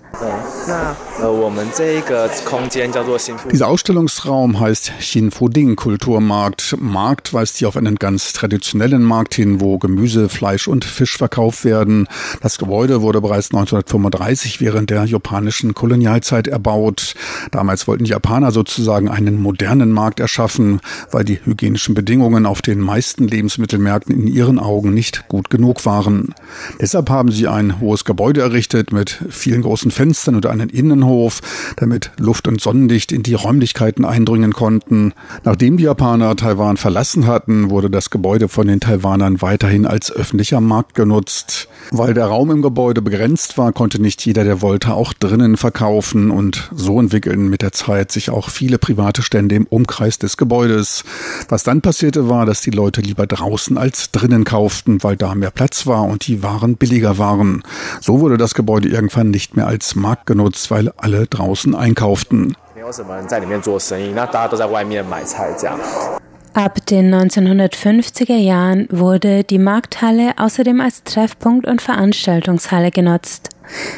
Dieser 3.51 3.69
Ausstellungsraum 3.69 4.61
heißt 4.61 4.93
Xinfuding 5.01 5.77
Kulturmarkt. 5.77 6.77
Markt 6.79 7.33
weist 7.35 7.57
hier 7.57 7.69
auf 7.69 7.77
einen 7.77 7.97
ganz 7.97 8.33
traditionellen 8.33 9.03
Markt 9.03 9.35
hin, 9.35 9.61
wo 9.61 9.79
Gemüse, 9.79 10.29
Fleisch 10.29 10.69
und 10.69 10.85
Fisch 10.85 11.17
verkauft 11.17 11.65
werden. 11.65 12.07
Das 12.43 12.59
Gebäude 12.59 13.03
wurde 13.03 13.21
bereits 13.21 13.47
1935 13.53 14.61
während 14.61 14.91
der 14.91 15.05
japanischen 15.05 15.75
Kolonialzeit 15.75 16.47
erbaut. 16.47 17.15
Damals 17.51 17.89
wollten 17.89 18.05
die 18.05 18.11
Japaner 18.11 18.53
sozusagen 18.53 19.09
einen 19.09 19.41
modernen 19.41 19.91
Markt 19.91 20.21
erschaffen, 20.21 20.81
weil 21.11 21.25
die 21.25 21.41
hygienischen 21.45 21.95
Bedingungen 21.95 22.47
auf 22.47 22.63
den 22.63 22.81
meisten 22.81 23.27
Lebensmittelmärkten 23.27 24.15
in 24.15 24.27
ihren 24.27 24.59
Augen 24.59 24.95
nicht 24.95 25.29
gut 25.29 25.51
genug 25.51 25.87
waren. 25.87 26.35
Deshalb 26.81 27.11
haben 27.11 27.33
sie 27.33 27.49
ein 27.49 27.81
hohes 27.81 28.05
Gebäude 28.05 28.43
errichtet 28.43 28.93
mit 28.93 29.19
vielen 29.29 29.63
großen 29.63 29.91
Fenstern 29.91 30.04
Fenstern 30.05 30.37
oder 30.37 30.51
einen 30.51 30.69
Innenhof, 30.69 31.41
damit 31.77 32.11
Luft 32.19 32.47
und 32.47 32.61
Sonnenlicht 32.61 33.11
in 33.11 33.23
die 33.23 33.33
Räumlichkeiten 33.33 34.05
eindringen 34.05 34.53
konnten. 34.53 35.15
Nachdem 35.45 35.79
die 35.79 35.85
Japaner 35.85 36.37
Taiwan 36.37 36.77
verlassen 36.77 37.27
hatten, 37.27 37.71
wurde 37.71 37.89
das 37.89 38.11
Gebäude 38.11 38.49
von 38.49 38.67
den 38.67 38.81
Taiwanern 38.81 39.41
weiterhin 39.41 39.87
als 39.87 40.13
öffentlicher 40.13 40.61
Markt 40.61 40.95
genutzt. 40.95 41.69
Weil 41.91 42.13
der 42.13 42.27
Raum 42.27 42.51
im 42.51 42.61
Gebäude 42.61 43.01
begrenzt 43.01 43.57
war, 43.57 43.73
konnte 43.73 44.01
nicht 44.01 44.25
jeder, 44.27 44.45
der 44.45 44.61
wollte, 44.61 44.93
auch 44.93 45.15
drinnen 45.15 45.57
verkaufen 45.57 46.31
und 46.31 46.71
so 46.75 47.01
entwickeln 47.01 47.49
mit 47.49 47.63
der 47.63 47.73
Zeit 47.73 48.13
sich 48.13 48.29
auch 48.29 48.51
viele 48.51 48.77
private 48.77 49.23
Stände 49.23 49.55
im 49.55 49.65
Umkreis 49.65 50.19
des 50.19 50.37
Gebäudes. 50.37 51.05
Was 51.49 51.63
dann 51.63 51.81
passierte 51.81 52.29
war, 52.29 52.45
dass 52.45 52.61
die 52.61 52.71
Leute 52.71 53.01
lieber 53.01 53.27
draußen 53.27 53.79
als 53.79 54.11
drinnen 54.11 54.45
kauften, 54.45 55.03
weil 55.03 55.17
da 55.17 55.35
mehr 55.35 55.51
Platz 55.51 55.87
war 55.87 56.05
und 56.05 56.27
die 56.27 56.43
Waren 56.43 56.77
billiger 56.77 57.17
waren. 57.17 57.63
So 58.03 58.21
wurde 58.21 58.37
das 58.37 58.53
Gebäude 58.53 58.89
irgendwann 58.89 59.31
nicht 59.31 59.57
mehr 59.57 59.67
als 59.67 59.94
Markt 59.95 60.27
genutzt, 60.27 60.71
weil 60.71 60.93
alle 60.97 61.27
draußen 61.27 61.75
einkauften. 61.75 62.57
Ab 66.55 66.87
den 66.87 67.13
1950er 67.13 68.37
Jahren 68.37 68.87
wurde 68.91 69.43
die 69.43 69.59
Markthalle 69.59 70.35
außerdem 70.37 70.81
als 70.81 71.03
Treffpunkt 71.03 71.67
und 71.67 71.83
Veranstaltungshalle 71.83 72.93
genutzt. 72.93 73.49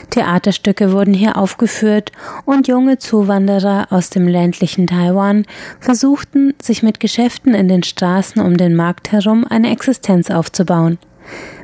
Theaterstücke 0.08 0.92
wurden 0.92 1.12
hier 1.12 1.36
aufgeführt 1.36 2.12
und 2.46 2.66
junge 2.66 2.96
Zuwanderer 2.96 3.88
aus 3.90 4.08
dem 4.08 4.26
ländlichen 4.26 4.86
Taiwan 4.86 5.44
versuchten, 5.80 6.54
sich 6.62 6.82
mit 6.82 6.98
Geschäften 6.98 7.54
in 7.54 7.68
den 7.68 7.82
Straßen 7.82 8.40
um 8.40 8.56
den 8.56 8.74
Markt 8.74 9.12
herum 9.12 9.44
eine 9.46 9.70
Existenz 9.70 10.30
aufzubauen. 10.30 10.98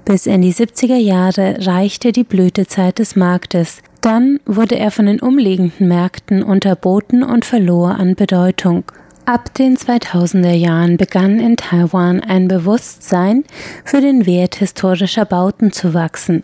Bis 0.04 0.26
in 0.26 0.42
die 0.42 0.52
70er 0.52 0.97
Jahre 0.97 1.66
reichte 1.66 2.12
die 2.12 2.25
Blütezeit 2.25 2.99
des 2.99 3.16
Marktes, 3.16 3.83
dann 4.00 4.40
wurde 4.47 4.76
er 4.76 4.90
von 4.90 5.07
den 5.07 5.21
umliegenden 5.21 5.87
Märkten 5.87 6.42
unterboten 6.42 7.23
und 7.23 7.45
verlor 7.45 7.90
an 7.90 8.16
Bedeutung. 8.16 8.85
Ab 9.25 9.54
den 9.54 9.76
2000er 9.76 10.52
Jahren 10.52 10.97
begann 10.97 11.38
in 11.38 11.57
Taiwan 11.57 12.21
ein 12.21 12.49
Bewusstsein 12.49 13.45
für 13.85 14.00
den 14.00 14.26
Wert 14.26 14.57
historischer 14.57 15.25
Bauten 15.25 15.71
zu 15.71 15.95
wachsen 15.95 16.42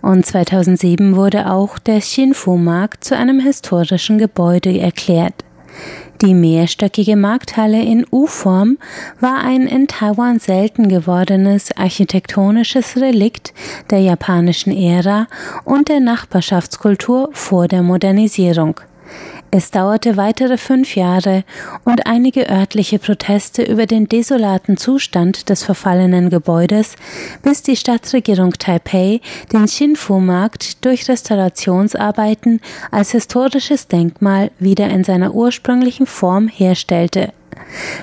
und 0.00 0.24
2007 0.24 1.16
wurde 1.16 1.50
auch 1.50 1.80
der 1.80 1.98
Xinfu-Markt 1.98 3.02
zu 3.02 3.16
einem 3.16 3.40
historischen 3.40 4.18
Gebäude 4.18 4.78
erklärt. 4.78 5.34
Die 6.22 6.34
mehrstöckige 6.34 7.16
Markthalle 7.16 7.82
in 7.82 8.06
U-Form 8.10 8.76
war 9.20 9.38
ein 9.38 9.66
in 9.66 9.86
Taiwan 9.86 10.38
selten 10.38 10.90
gewordenes 10.90 11.74
architektonisches 11.74 12.98
Relikt 12.98 13.54
der 13.90 14.00
japanischen 14.00 14.70
Ära 14.70 15.28
und 15.64 15.88
der 15.88 16.00
Nachbarschaftskultur 16.00 17.30
vor 17.32 17.68
der 17.68 17.82
Modernisierung. 17.82 18.80
Es 19.52 19.72
dauerte 19.72 20.16
weitere 20.16 20.56
fünf 20.58 20.94
Jahre 20.94 21.42
und 21.84 22.06
einige 22.06 22.48
örtliche 22.48 23.00
Proteste 23.00 23.62
über 23.64 23.86
den 23.86 24.08
desolaten 24.08 24.76
Zustand 24.76 25.48
des 25.48 25.64
verfallenen 25.64 26.30
Gebäudes, 26.30 26.94
bis 27.42 27.62
die 27.62 27.74
Stadtregierung 27.74 28.52
Taipei 28.52 29.20
den 29.52 29.64
Xinfu-Markt 29.64 30.84
durch 30.84 31.08
Restaurationsarbeiten 31.08 32.60
als 32.92 33.10
historisches 33.10 33.88
Denkmal 33.88 34.52
wieder 34.60 34.88
in 34.88 35.02
seiner 35.02 35.34
ursprünglichen 35.34 36.06
Form 36.06 36.46
herstellte. 36.46 37.32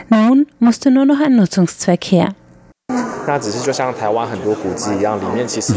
Nun 0.09 0.47
musste 0.59 0.91
nur 0.91 1.05
noch 1.05 1.21
ein 1.21 1.37
Nutzungszweck 1.37 2.03
her. 2.05 2.35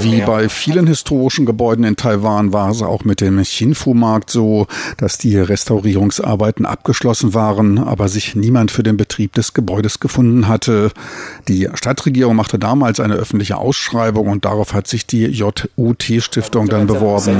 Wie 0.02 0.20
bei 0.20 0.48
vielen 0.48 0.86
historischen 0.86 1.46
Gebäuden 1.46 1.84
in 1.84 1.96
Taiwan 1.96 2.52
war 2.52 2.70
es 2.70 2.80
auch 2.80 3.02
mit 3.04 3.20
dem 3.20 3.42
Xinfu-Markt 3.42 4.30
so, 4.30 4.68
dass 4.98 5.18
die 5.18 5.36
Restaurierungsarbeiten 5.36 6.64
abgeschlossen 6.64 7.34
waren, 7.34 7.78
aber 7.78 8.08
sich 8.08 8.36
niemand 8.36 8.70
für 8.70 8.84
den 8.84 8.96
Betrieb 8.96 9.32
des 9.32 9.52
Gebäudes 9.52 9.98
gefunden 9.98 10.46
hatte. 10.46 10.92
Die 11.48 11.68
Stadtregierung 11.74 12.36
machte 12.36 12.60
damals 12.60 13.00
eine 13.00 13.14
öffentliche 13.14 13.56
Ausschreibung 13.56 14.28
und 14.28 14.44
darauf 14.44 14.72
hat 14.72 14.86
sich 14.86 15.06
die 15.06 15.26
JUT-Stiftung 15.26 16.68
dann 16.68 16.86
beworben. 16.86 17.38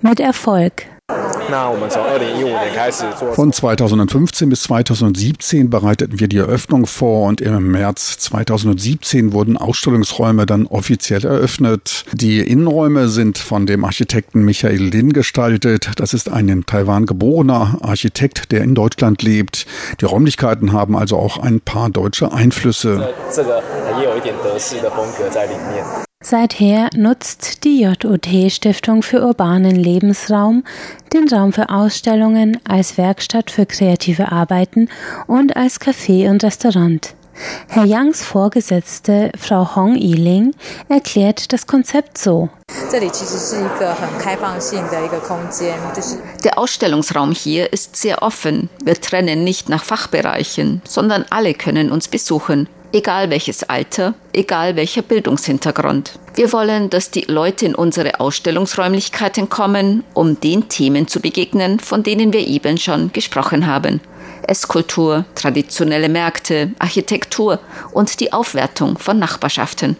Mit 0.00 0.20
Erfolg. 0.20 0.86
Von 3.32 3.52
2015 3.52 4.48
bis 4.48 4.62
2017 4.64 5.70
bereiteten 5.70 6.20
wir 6.20 6.28
die 6.28 6.36
Eröffnung 6.36 6.86
vor 6.86 7.28
und 7.28 7.40
im 7.40 7.70
März 7.70 8.18
2017 8.18 9.32
wurden 9.32 9.56
Ausstellungsräume 9.56 10.46
dann 10.46 10.66
offiziell 10.66 11.24
eröffnet. 11.24 12.04
Die 12.12 12.40
Innenräume 12.40 13.08
sind 13.08 13.38
von 13.38 13.66
dem 13.66 13.84
Architekten 13.84 14.44
Michael 14.44 14.82
Lin 14.82 15.12
gestaltet. 15.12 15.90
Das 15.96 16.14
ist 16.14 16.30
ein 16.30 16.48
in 16.48 16.66
Taiwan 16.66 17.06
geborener 17.06 17.78
Architekt, 17.82 18.52
der 18.52 18.62
in 18.62 18.74
Deutschland 18.74 19.22
lebt. 19.22 19.66
Die 20.00 20.04
Räumlichkeiten 20.04 20.72
haben 20.72 20.96
also 20.96 21.16
auch 21.16 21.38
ein 21.38 21.60
paar 21.60 21.90
deutsche 21.90 22.32
Einflüsse. 22.32 23.08
Seither 26.20 26.90
nutzt 26.96 27.62
die 27.62 27.82
JUT 27.82 28.26
Stiftung 28.50 29.02
für 29.04 29.24
urbanen 29.24 29.76
Lebensraum 29.76 30.64
den 31.12 31.28
Raum 31.28 31.52
für 31.52 31.68
Ausstellungen, 31.70 32.58
als 32.68 32.98
Werkstatt 32.98 33.52
für 33.52 33.66
kreative 33.66 34.32
Arbeiten 34.32 34.88
und 35.28 35.56
als 35.56 35.80
Café 35.80 36.28
und 36.28 36.42
Restaurant. 36.42 37.14
Herr 37.68 37.84
Yangs 37.84 38.24
Vorgesetzte, 38.24 39.30
Frau 39.38 39.76
Hong 39.76 39.94
Yiling, 39.94 40.56
erklärt 40.88 41.52
das 41.52 41.68
Konzept 41.68 42.18
so. 42.18 42.48
Der 46.44 46.58
Ausstellungsraum 46.58 47.30
hier 47.30 47.72
ist 47.72 47.94
sehr 47.94 48.22
offen. 48.22 48.68
Wir 48.82 49.00
trennen 49.00 49.44
nicht 49.44 49.68
nach 49.68 49.84
Fachbereichen, 49.84 50.82
sondern 50.84 51.26
alle 51.30 51.54
können 51.54 51.92
uns 51.92 52.08
besuchen 52.08 52.68
egal 52.92 53.30
welches 53.30 53.62
Alter, 53.64 54.14
egal 54.32 54.76
welcher 54.76 55.02
Bildungshintergrund. 55.02 56.18
Wir 56.34 56.52
wollen, 56.52 56.90
dass 56.90 57.10
die 57.10 57.22
Leute 57.22 57.66
in 57.66 57.74
unsere 57.74 58.20
Ausstellungsräumlichkeiten 58.20 59.48
kommen, 59.48 60.04
um 60.14 60.40
den 60.40 60.68
Themen 60.68 61.08
zu 61.08 61.20
begegnen, 61.20 61.80
von 61.80 62.02
denen 62.02 62.32
wir 62.32 62.46
eben 62.46 62.78
schon 62.78 63.12
gesprochen 63.12 63.66
haben. 63.66 64.00
Esskultur, 64.46 65.24
traditionelle 65.34 66.08
Märkte, 66.08 66.72
Architektur 66.78 67.58
und 67.92 68.20
die 68.20 68.32
Aufwertung 68.32 68.96
von 68.98 69.18
Nachbarschaften. 69.18 69.96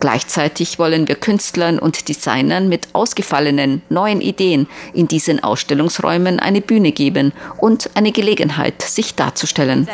Gleichzeitig 0.00 0.78
wollen 0.78 1.08
wir 1.08 1.14
Künstlern 1.14 1.78
und 1.78 2.08
Designern 2.08 2.68
mit 2.68 2.88
ausgefallenen 2.94 3.82
neuen 3.90 4.22
Ideen 4.22 4.66
in 4.94 5.08
diesen 5.08 5.44
Ausstellungsräumen 5.44 6.40
eine 6.40 6.62
Bühne 6.62 6.92
geben 6.92 7.32
und 7.58 7.90
eine 7.94 8.10
Gelegenheit, 8.10 8.80
sich 8.80 9.14
darzustellen. 9.14 9.86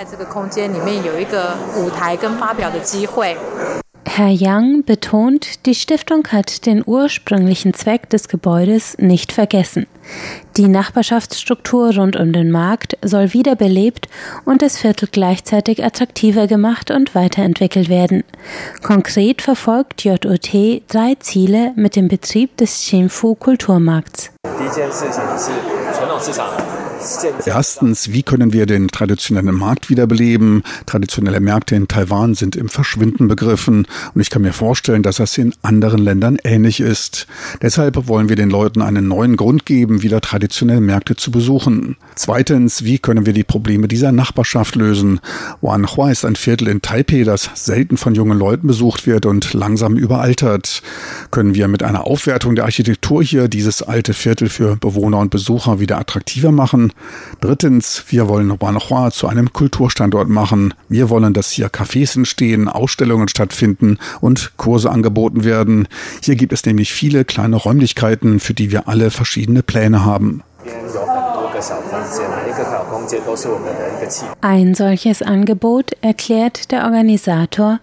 Herr 4.09 4.31
Yang 4.31 4.85
betont, 4.87 5.67
die 5.67 5.75
Stiftung 5.75 6.27
hat 6.29 6.65
den 6.65 6.83
ursprünglichen 6.87 7.75
Zweck 7.75 8.09
des 8.09 8.29
Gebäudes 8.29 8.97
nicht 8.99 9.33
vergessen. 9.33 9.87
Die 10.57 10.69
Nachbarschaftsstruktur 10.69 11.95
rund 11.95 12.17
um 12.17 12.33
den 12.33 12.51
Markt 12.51 12.97
soll 13.03 13.35
wiederbelebt 13.35 14.09
und 14.45 14.63
das 14.63 14.79
Viertel 14.79 15.09
gleichzeitig 15.11 15.85
attraktiver 15.85 16.47
gemacht 16.47 16.91
und 16.91 17.15
weiterentwickelt 17.15 17.89
werden. 17.89 18.23
Konkret 18.83 19.43
verfolgt 19.43 20.05
JOT 20.05 20.23
drei 20.89 21.17
Ziele 21.19 21.73
mit 21.77 21.97
dem 21.97 22.09
Betrieb 22.09 22.57
des 22.57 22.71
Xinfu 22.71 23.35
Kulturmarkts. 23.35 24.36
Erstens, 27.45 28.13
wie 28.13 28.23
können 28.23 28.53
wir 28.53 28.67
den 28.67 28.89
traditionellen 28.89 29.55
Markt 29.55 29.91
wiederbeleben? 29.91 30.63
Traditionelle 30.87 31.41
Märkte 31.41 31.77
in 31.77 31.89
Taiwan 31.89 32.35
sind 32.35 32.57
im 32.57 32.69
Verschwinden 32.69 33.29
begriffen 33.29 33.87
und 34.15 34.21
ich 34.21 34.31
kann 34.31 34.43
mir 34.43 34.53
vorstellen, 34.53 35.03
dass 35.03 35.17
das 35.17 35.39
in 35.39 35.55
anderen 35.63 36.01
Ländern 36.01 36.39
ähnlich 36.43 36.81
ist. 36.81 37.27
Deshalb 37.63 38.09
wollen 38.09 38.29
wir 38.29 38.37
den 38.37 38.51
Leuten 38.51 38.83
einen 38.83 39.09
neuen 39.09 39.37
Grund 39.37 39.67
geben, 39.67 40.03
wieder 40.03 40.21
traditionelle 40.21 40.81
Märkte 40.81 41.17
zu 41.17 41.31
besuchen. 41.31 41.97
Zweitens, 42.15 42.85
wie 42.85 42.99
können 42.99 43.27
wir 43.27 43.33
die 43.33 43.45
Probleme 43.45 43.89
dieser 43.89 44.13
Nachbarschaft 44.13 44.75
lösen? 44.75 45.21
Wanhua 45.61 46.11
ist 46.11 46.25
ein 46.25 46.37
Viertel 46.37 46.69
in 46.69 46.83
Taipei, 46.83 47.25
das 47.25 47.51
selten 47.55 47.97
von 47.97 48.15
jungen 48.15 48.39
Leuten 48.39 48.67
besucht 48.67 49.07
wird 49.07 49.27
und 49.27 49.55
langsam 49.55 49.97
überaltert. 49.97 50.83
Können 51.31 51.55
wir 51.55 51.69
mit 51.69 51.83
einer 51.83 52.07
Aufwertung 52.07 52.55
der 52.57 52.65
Architektur 52.65 53.23
hier 53.23 53.49
dieses 53.49 53.83
alte 53.83 54.15
Viertel 54.15 54.36
für 54.45 54.77
Bewohner 54.77 55.19
und 55.19 55.31
Besucher 55.31 55.81
wieder 55.81 55.99
attraktiver 55.99 56.53
machen? 56.53 56.93
Drittens, 57.41 58.05
wir 58.09 58.29
wollen 58.29 58.55
Wanhua 58.61 59.11
zu 59.11 59.27
einem 59.27 59.53
Kulturstandort 59.53 60.29
machen. 60.29 60.75
Wir 60.89 61.11
wollen, 61.11 61.33
dass 61.33 61.51
hier 61.51 61.69
Cafés 61.69 62.17
entstehen, 62.17 62.69
Ausstellungen 62.69 63.29
stattfinden 63.29 63.99
und 64.21 64.53
Kurse 64.59 64.91
angeboten 64.91 65.45
werden. 65.45 65.89
Hier 66.23 66.37
gibt 66.37 66.53
es 66.53 66.65
nämlich 66.67 66.93
viele 66.93 67.25
kleine 67.25 67.57
Räumlichkeiten, 67.57 68.39
für 68.39 68.55
die 68.55 68.71
wir 68.71 68.87
alle 68.89 69.11
verschiedene 69.11 69.63
Pläne 69.63 70.05
haben. 70.05 70.43
Ein 74.41 74.75
solches 74.75 75.23
Angebot, 75.23 75.93
erklärt 76.01 76.71
der 76.71 76.85
Organisator, 76.85 77.81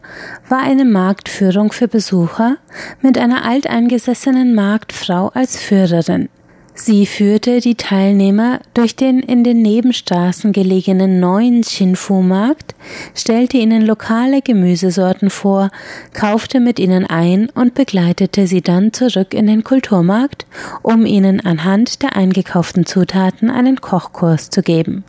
war 0.49 0.59
eine 0.59 0.85
Marktführung 0.85 1.71
für 1.71 1.87
Besucher 1.87 2.57
mit 3.01 3.17
einer 3.17 3.45
alteingesessenen 3.45 4.53
Marktfrau 4.53 5.29
als 5.29 5.57
Führerin. 5.57 6.29
Sie 6.75 7.05
führte 7.05 7.59
die 7.59 7.75
Teilnehmer 7.75 8.59
durch 8.73 8.95
den 8.95 9.19
in 9.19 9.43
den 9.43 9.61
Nebenstraßen 9.61 10.53
gelegenen 10.53 11.19
neuen 11.19 11.63
Shinfu-Markt, 11.63 12.73
stellte 13.13 13.57
ihnen 13.57 13.85
lokale 13.85 14.41
Gemüsesorten 14.41 15.29
vor, 15.29 15.69
kaufte 16.13 16.59
mit 16.59 16.79
ihnen 16.79 17.05
ein 17.05 17.49
und 17.49 17.75
begleitete 17.75 18.47
sie 18.47 18.61
dann 18.61 18.91
zurück 18.91 19.35
in 19.35 19.45
den 19.45 19.63
Kulturmarkt, 19.63 20.47
um 20.81 21.05
ihnen 21.05 21.45
anhand 21.45 22.01
der 22.01 22.15
eingekauften 22.15 22.87
Zutaten 22.87 23.51
einen 23.51 23.79
Kochkurs 23.79 24.49
zu 24.49 24.63
geben. 24.63 25.03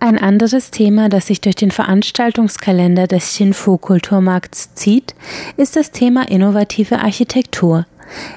Ein 0.00 0.18
anderes 0.18 0.70
Thema, 0.70 1.08
das 1.08 1.28
sich 1.28 1.40
durch 1.40 1.56
den 1.56 1.70
Veranstaltungskalender 1.70 3.06
des 3.06 3.34
Shinfu 3.34 3.78
Kulturmarkts 3.78 4.74
zieht, 4.74 5.14
ist 5.56 5.76
das 5.76 5.92
Thema 5.92 6.28
innovative 6.28 6.98
Architektur. 6.98 7.86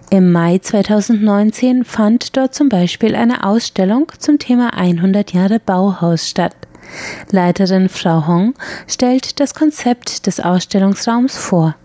Im 0.09 0.31
Mai 0.31 0.59
2019 0.59 1.85
fand 1.85 2.35
dort 2.35 2.55
zum 2.55 2.69
Beispiel 2.69 3.15
eine 3.15 3.43
Ausstellung 3.43 4.11
zum 4.17 4.39
Thema 4.39 4.73
100 4.73 5.33
Jahre 5.33 5.59
Bauhaus 5.59 6.27
statt. 6.27 6.55
Leiterin 7.31 7.89
Frau 7.89 8.25
Hong 8.27 8.55
stellt 8.87 9.39
das 9.39 9.53
Konzept 9.53 10.25
des 10.25 10.39
Ausstellungsraums 10.39 11.37
vor. 11.37 11.75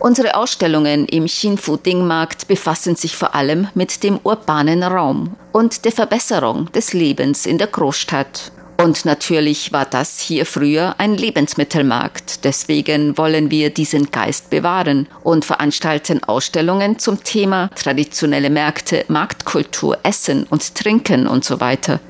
Unsere 0.00 0.34
Ausstellungen 0.34 1.06
im 1.06 1.26
Xinfu-Ding-Markt 1.26 2.48
befassen 2.48 2.96
sich 2.96 3.16
vor 3.16 3.34
allem 3.34 3.68
mit 3.74 4.02
dem 4.02 4.18
urbanen 4.22 4.82
Raum 4.82 5.36
und 5.52 5.84
der 5.84 5.92
Verbesserung 5.92 6.70
des 6.72 6.92
Lebens 6.92 7.46
in 7.46 7.58
der 7.58 7.68
Großstadt. 7.68 8.50
Und 8.78 9.04
natürlich 9.06 9.72
war 9.72 9.86
das 9.86 10.20
hier 10.20 10.44
früher 10.44 10.94
ein 10.98 11.14
Lebensmittelmarkt. 11.14 12.44
Deswegen 12.44 13.16
wollen 13.16 13.50
wir 13.50 13.70
diesen 13.70 14.10
Geist 14.10 14.50
bewahren 14.50 15.08
und 15.22 15.44
veranstalten 15.44 16.22
Ausstellungen 16.22 16.98
zum 16.98 17.24
Thema 17.24 17.70
traditionelle 17.74 18.50
Märkte, 18.50 19.04
Marktkultur, 19.08 19.98
Essen 20.02 20.44
und 20.44 20.74
Trinken 20.74 21.26
und 21.26 21.44
so 21.44 21.60
weiter. 21.60 22.00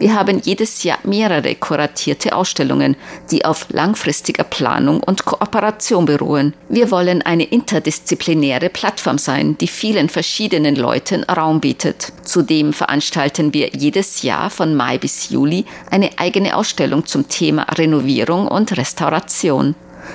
Wir 0.00 0.14
haben 0.14 0.40
jedes 0.42 0.82
Jahr 0.82 0.98
mehrere 1.04 1.54
kuratierte 1.56 2.34
Ausstellungen, 2.34 2.96
die 3.30 3.44
auf 3.44 3.66
langfristiger 3.68 4.44
Planung 4.44 5.02
und 5.02 5.26
Kooperation 5.26 6.06
beruhen. 6.06 6.54
Wir 6.70 6.90
wollen 6.90 7.20
eine 7.20 7.44
interdisziplinäre 7.44 8.70
Plattform 8.70 9.18
sein, 9.18 9.58
die 9.58 9.68
vielen 9.68 10.08
verschiedenen 10.08 10.74
Leuten 10.74 11.22
Raum 11.24 11.60
bietet. 11.60 12.14
Zudem 12.24 12.72
veranstalten 12.72 13.52
wir 13.52 13.72
jedes 13.76 14.22
Jahr 14.22 14.48
von 14.48 14.74
Mai 14.74 14.96
bis 14.96 15.28
Juli 15.28 15.66
eine 15.90 16.18
eigene 16.18 16.56
Ausstellung 16.56 17.04
zum 17.04 17.28
Thema 17.28 17.64
Renovierung 17.64 18.48
und 18.48 18.74
Restauration. 18.78 19.74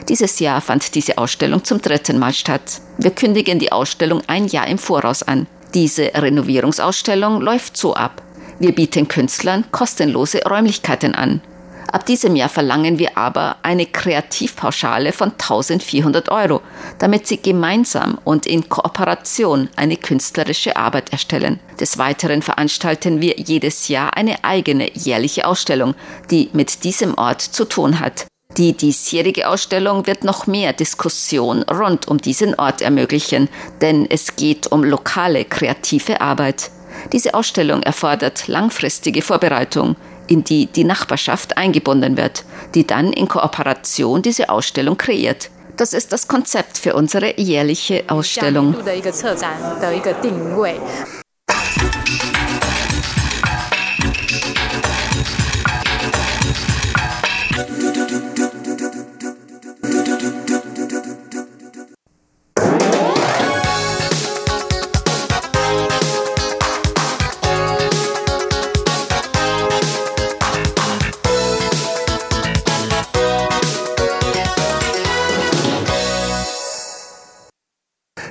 Dieses 0.10 0.40
Jahr 0.40 0.62
fand 0.62 0.96
diese 0.96 1.20
Ausstellung 1.20 1.64
zum 1.64 1.80
dritten 1.80 2.18
Mal 2.18 2.34
statt. 2.34 2.82
Wir 2.98 3.12
kündigen 3.12 3.60
die 3.60 3.72
Ausstellung 3.72 4.24
ein 4.26 4.48
Jahr 4.48 4.66
im 4.66 4.80
Voraus 4.80 5.22
an. 5.22 5.46
Diese 5.76 6.12
Renovierungsausstellung 6.16 7.40
läuft 7.40 7.78
so 7.78 7.94
ab. 7.94 8.24
Wir 8.60 8.74
bieten 8.74 9.08
Künstlern 9.08 9.66
kostenlose 9.72 10.42
Räumlichkeiten 10.46 11.14
an. 11.14 11.42
Ab 11.92 12.06
diesem 12.06 12.36
Jahr 12.36 12.50
verlangen 12.50 13.00
wir 13.00 13.18
aber 13.18 13.58
eine 13.64 13.86
Kreativpauschale 13.86 15.14
von 15.14 15.32
1400 15.32 16.30
Euro, 16.30 16.62
damit 17.00 17.28
sie 17.28 17.38
gemeinsam 17.42 18.18
und 18.24 18.46
in 18.46 18.68
Kooperation 18.68 19.70
eine 19.76 19.96
künstlerische 19.96 20.76
Arbeit 20.76 21.12
erstellen. 21.12 21.60
Des 21.80 21.98
Weiteren 21.98 22.42
veranstalten 22.42 23.22
wir 23.22 23.36
jedes 23.38 23.88
Jahr 23.88 24.18
eine 24.18 24.44
eigene 24.44 24.92
jährliche 24.94 25.48
Ausstellung, 25.48 25.96
die 26.32 26.50
mit 26.54 26.84
diesem 26.84 27.18
Ort 27.18 27.42
zu 27.42 27.66
tun 27.66 28.00
hat. 28.00 28.26
Die 28.58 28.76
diesjährige 28.76 29.50
Ausstellung 29.50 30.08
wird 30.08 30.24
noch 30.24 30.48
mehr 30.48 30.74
Diskussion 30.74 31.64
rund 31.64 32.08
um 32.08 32.20
diesen 32.20 32.56
Ort 32.56 32.82
ermöglichen, 32.82 33.50
denn 33.82 34.06
es 34.10 34.38
geht 34.38 34.72
um 34.72 34.84
lokale 34.84 35.44
kreative 35.44 36.22
Arbeit. 36.22 36.72
Diese 37.12 37.34
Ausstellung 37.34 37.84
erfordert 37.84 38.48
langfristige 38.48 39.22
Vorbereitung 39.22 39.96
in 40.28 40.44
die 40.44 40.68
die 40.68 40.84
Nachbarschaft 40.84 41.58
eingebunden 41.58 42.18
wird, 42.18 42.46
die 42.74 42.86
dann 42.86 43.14
in 43.14 43.28
Kooperation 43.28 44.22
diese 44.22 44.50
Ausstellung 44.50 44.98
kreiert. 44.98 45.50
Das 45.78 45.94
ist 45.94 46.14
das 46.14 46.28
Konzept 46.28 46.78
für 46.78 46.96
unsere 46.96 47.40
jährliche 47.40 48.04
Ausstellung. 48.08 48.76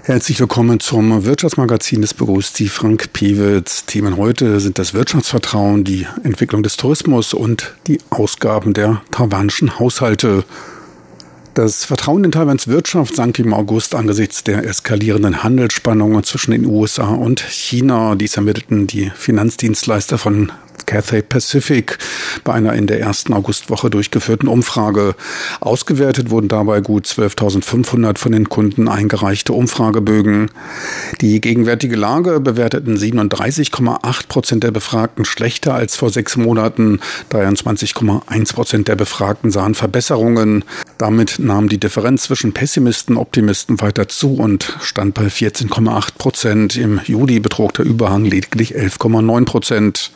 Herzlich 0.06 0.38
willkommen 0.38 0.80
zum 0.80 1.24
Wirtschaftsmagazin. 1.24 2.02
Das 2.02 2.12
begrüßt 2.12 2.54
Sie 2.54 2.68
Frank 2.68 3.14
Pewitz. 3.14 3.86
Themen 3.86 4.18
heute 4.18 4.60
sind 4.60 4.78
das 4.78 4.92
Wirtschaftsvertrauen, 4.92 5.82
die 5.82 6.06
Entwicklung 6.24 6.62
des 6.62 6.76
Tourismus 6.76 7.32
und 7.32 7.74
die 7.86 8.00
Ausgaben 8.10 8.74
der 8.74 9.00
taiwanischen 9.10 9.78
Haushalte. 9.78 10.44
Das 11.54 11.86
Vertrauen 11.86 12.22
in 12.22 12.32
Taiwans 12.32 12.68
Wirtschaft 12.68 13.16
sank 13.16 13.38
im 13.38 13.54
August 13.54 13.94
angesichts 13.94 14.44
der 14.44 14.66
eskalierenden 14.66 15.42
Handelsspannungen 15.42 16.22
zwischen 16.22 16.50
den 16.50 16.66
USA 16.66 17.08
und 17.08 17.40
China. 17.40 18.14
Dies 18.14 18.36
ermittelten 18.36 18.86
die 18.86 19.10
Finanzdienstleister 19.16 20.18
von 20.18 20.52
Cathay 20.94 21.22
Pacific 21.22 21.98
bei 22.44 22.52
einer 22.52 22.72
in 22.74 22.86
der 22.86 23.00
ersten 23.00 23.32
Augustwoche 23.32 23.90
durchgeführten 23.90 24.48
Umfrage. 24.48 25.16
Ausgewertet 25.58 26.30
wurden 26.30 26.46
dabei 26.46 26.82
gut 26.82 27.06
12.500 27.06 28.16
von 28.16 28.30
den 28.30 28.48
Kunden 28.48 28.86
eingereichte 28.86 29.54
Umfragebögen. 29.54 30.52
Die 31.20 31.40
gegenwärtige 31.40 31.96
Lage 31.96 32.38
bewerteten 32.38 32.96
37,8 32.96 34.28
Prozent 34.28 34.62
der 34.62 34.70
Befragten 34.70 35.24
schlechter 35.24 35.74
als 35.74 35.96
vor 35.96 36.10
sechs 36.10 36.36
Monaten. 36.36 37.00
23,1 37.32 38.54
Prozent 38.54 38.86
der 38.86 38.94
Befragten 38.94 39.50
sahen 39.50 39.74
Verbesserungen. 39.74 40.64
Damit 40.96 41.40
nahm 41.40 41.68
die 41.68 41.80
Differenz 41.80 42.22
zwischen 42.22 42.52
Pessimisten 42.52 43.16
und 43.16 43.22
Optimisten 43.22 43.80
weiter 43.80 44.06
zu 44.06 44.34
und 44.34 44.76
stand 44.80 45.14
bei 45.14 45.24
14,8 45.24 46.18
Prozent. 46.18 46.76
Im 46.76 47.00
Juli 47.04 47.40
betrug 47.40 47.74
der 47.74 47.84
Überhang 47.84 48.24
lediglich 48.24 48.76
11,9 48.76 49.44
Prozent. 49.44 50.12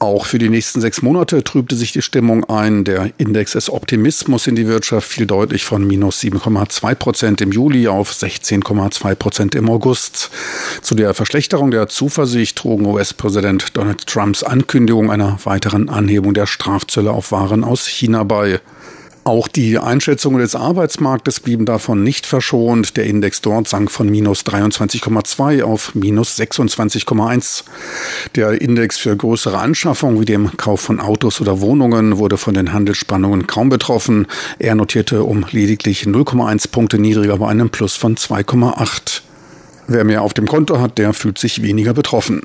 Auch 0.00 0.26
für 0.26 0.38
die 0.38 0.48
nächsten 0.48 0.80
sechs 0.80 1.02
Monate 1.02 1.42
trübte 1.42 1.74
sich 1.74 1.90
die 1.90 2.02
Stimmung 2.02 2.44
ein. 2.44 2.84
Der 2.84 3.10
Index 3.18 3.52
des 3.52 3.68
Optimismus 3.68 4.46
in 4.46 4.54
die 4.54 4.68
Wirtschaft 4.68 5.08
fiel 5.08 5.26
deutlich 5.26 5.64
von 5.64 5.84
minus 5.84 6.20
7,2 6.20 6.94
Prozent 6.94 7.40
im 7.40 7.50
Juli 7.50 7.88
auf 7.88 8.12
16,2 8.12 9.14
Prozent 9.16 9.54
im 9.56 9.68
August. 9.68 10.30
Zu 10.82 10.94
der 10.94 11.14
Verschlechterung 11.14 11.72
der 11.72 11.88
Zuversicht 11.88 12.56
trugen 12.56 12.86
US-Präsident 12.86 13.76
Donald 13.76 14.06
Trumps 14.06 14.44
Ankündigung 14.44 15.10
einer 15.10 15.40
weiteren 15.42 15.88
Anhebung 15.88 16.32
der 16.32 16.46
Strafzölle 16.46 17.10
auf 17.10 17.32
Waren 17.32 17.64
aus 17.64 17.88
China 17.88 18.22
bei. 18.22 18.60
Auch 19.28 19.46
die 19.46 19.76
Einschätzungen 19.76 20.40
des 20.40 20.54
Arbeitsmarktes 20.54 21.40
blieben 21.40 21.66
davon 21.66 22.02
nicht 22.02 22.24
verschont. 22.24 22.96
Der 22.96 23.04
Index 23.04 23.42
dort 23.42 23.68
sank 23.68 23.90
von 23.90 24.08
minus 24.08 24.40
23,2 24.46 25.62
auf 25.64 25.94
minus 25.94 26.38
26,1. 26.38 27.64
Der 28.36 28.58
Index 28.58 28.96
für 28.96 29.14
größere 29.14 29.58
Anschaffungen 29.58 30.18
wie 30.18 30.24
dem 30.24 30.56
Kauf 30.56 30.80
von 30.80 30.98
Autos 30.98 31.42
oder 31.42 31.60
Wohnungen 31.60 32.16
wurde 32.16 32.38
von 32.38 32.54
den 32.54 32.72
Handelsspannungen 32.72 33.46
kaum 33.46 33.68
betroffen. 33.68 34.26
Er 34.58 34.74
notierte 34.74 35.22
um 35.22 35.44
lediglich 35.50 36.04
0,1 36.04 36.70
Punkte 36.70 36.98
niedriger 36.98 37.36
bei 37.36 37.48
einem 37.48 37.68
Plus 37.68 37.96
von 37.96 38.16
2,8. 38.16 39.20
Wer 39.88 40.04
mehr 40.04 40.22
auf 40.22 40.32
dem 40.32 40.46
Konto 40.46 40.80
hat, 40.80 40.96
der 40.96 41.12
fühlt 41.12 41.36
sich 41.36 41.60
weniger 41.60 41.92
betroffen. 41.92 42.44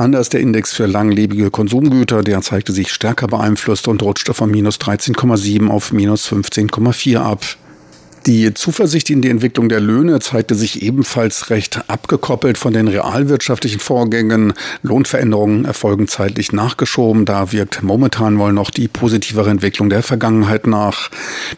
Anders 0.00 0.30
der 0.30 0.40
Index 0.40 0.72
für 0.72 0.86
langlebige 0.86 1.50
Konsumgüter, 1.50 2.22
der 2.22 2.40
zeigte 2.40 2.72
sich 2.72 2.90
stärker 2.90 3.26
beeinflusst 3.26 3.86
und 3.86 4.02
rutschte 4.02 4.32
von 4.32 4.50
minus 4.50 4.76
13,7 4.76 5.68
auf 5.68 5.92
minus 5.92 6.26
15,4 6.26 7.18
ab. 7.18 7.44
Die 8.26 8.52
Zuversicht 8.52 9.08
in 9.08 9.22
die 9.22 9.30
Entwicklung 9.30 9.70
der 9.70 9.80
Löhne 9.80 10.20
zeigte 10.20 10.54
sich 10.54 10.82
ebenfalls 10.82 11.48
recht 11.48 11.88
abgekoppelt 11.88 12.58
von 12.58 12.74
den 12.74 12.86
realwirtschaftlichen 12.86 13.80
Vorgängen. 13.80 14.52
Lohnveränderungen 14.82 15.64
erfolgen 15.64 16.06
zeitlich 16.06 16.52
nachgeschoben. 16.52 17.24
Da 17.24 17.50
wirkt 17.50 17.82
momentan 17.82 18.38
wohl 18.38 18.52
noch 18.52 18.70
die 18.70 18.88
positivere 18.88 19.48
Entwicklung 19.48 19.88
der 19.88 20.02
Vergangenheit 20.02 20.66
nach. 20.66 21.10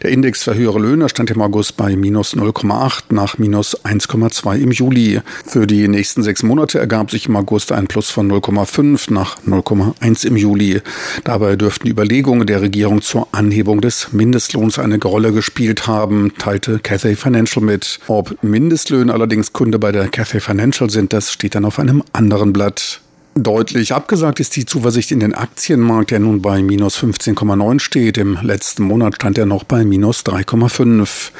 Der 0.03 0.11
Index 0.11 0.43
für 0.43 0.55
höhere 0.55 0.79
Löhne 0.79 1.09
stand 1.09 1.31
im 1.31 1.41
August 1.41 1.75
bei 1.75 1.97
minus 1.97 2.33
0,8 2.33 3.03
nach 3.09 3.37
minus 3.37 3.83
1,2 3.83 4.55
im 4.59 4.71
Juli. 4.71 5.19
Für 5.45 5.67
die 5.67 5.89
nächsten 5.89 6.23
sechs 6.23 6.43
Monate 6.43 6.79
ergab 6.79 7.11
sich 7.11 7.27
im 7.27 7.35
August 7.35 7.73
ein 7.73 7.87
Plus 7.87 8.09
von 8.09 8.31
0,5 8.31 9.11
nach 9.11 9.37
0,1 9.45 10.25
im 10.25 10.37
Juli. 10.37 10.81
Dabei 11.25 11.57
dürften 11.57 11.89
Überlegungen 11.89 12.47
der 12.47 12.61
Regierung 12.61 13.01
zur 13.01 13.27
Anhebung 13.33 13.81
des 13.81 14.13
Mindestlohns 14.13 14.79
eine 14.79 14.97
Rolle 15.03 15.33
gespielt 15.33 15.87
haben 15.87 16.31
teilte 16.53 16.77
Cathay 16.77 17.15
Financial 17.15 17.65
mit. 17.65 17.99
Ob 18.07 18.43
Mindestlöhne 18.43 19.11
allerdings 19.11 19.53
Kunde 19.53 19.79
bei 19.79 19.91
der 19.91 20.07
Cathay 20.07 20.39
Financial 20.39 20.87
sind, 20.87 21.11
das 21.11 21.31
steht 21.31 21.55
dann 21.55 21.65
auf 21.65 21.79
einem 21.79 22.03
anderen 22.13 22.53
Blatt. 22.53 23.01
Deutlich 23.35 23.93
abgesagt 23.93 24.39
ist 24.39 24.55
die 24.55 24.67
Zuversicht 24.67 25.11
in 25.11 25.19
den 25.19 25.33
Aktienmarkt, 25.33 26.11
der 26.11 26.19
nun 26.19 26.43
bei 26.43 26.61
minus 26.61 26.95
15,9 26.99 27.79
steht. 27.79 28.19
Im 28.19 28.37
letzten 28.43 28.83
Monat 28.83 29.15
stand 29.15 29.39
er 29.39 29.47
noch 29.47 29.63
bei 29.63 29.83
minus 29.83 30.19
3,5. 30.19 31.31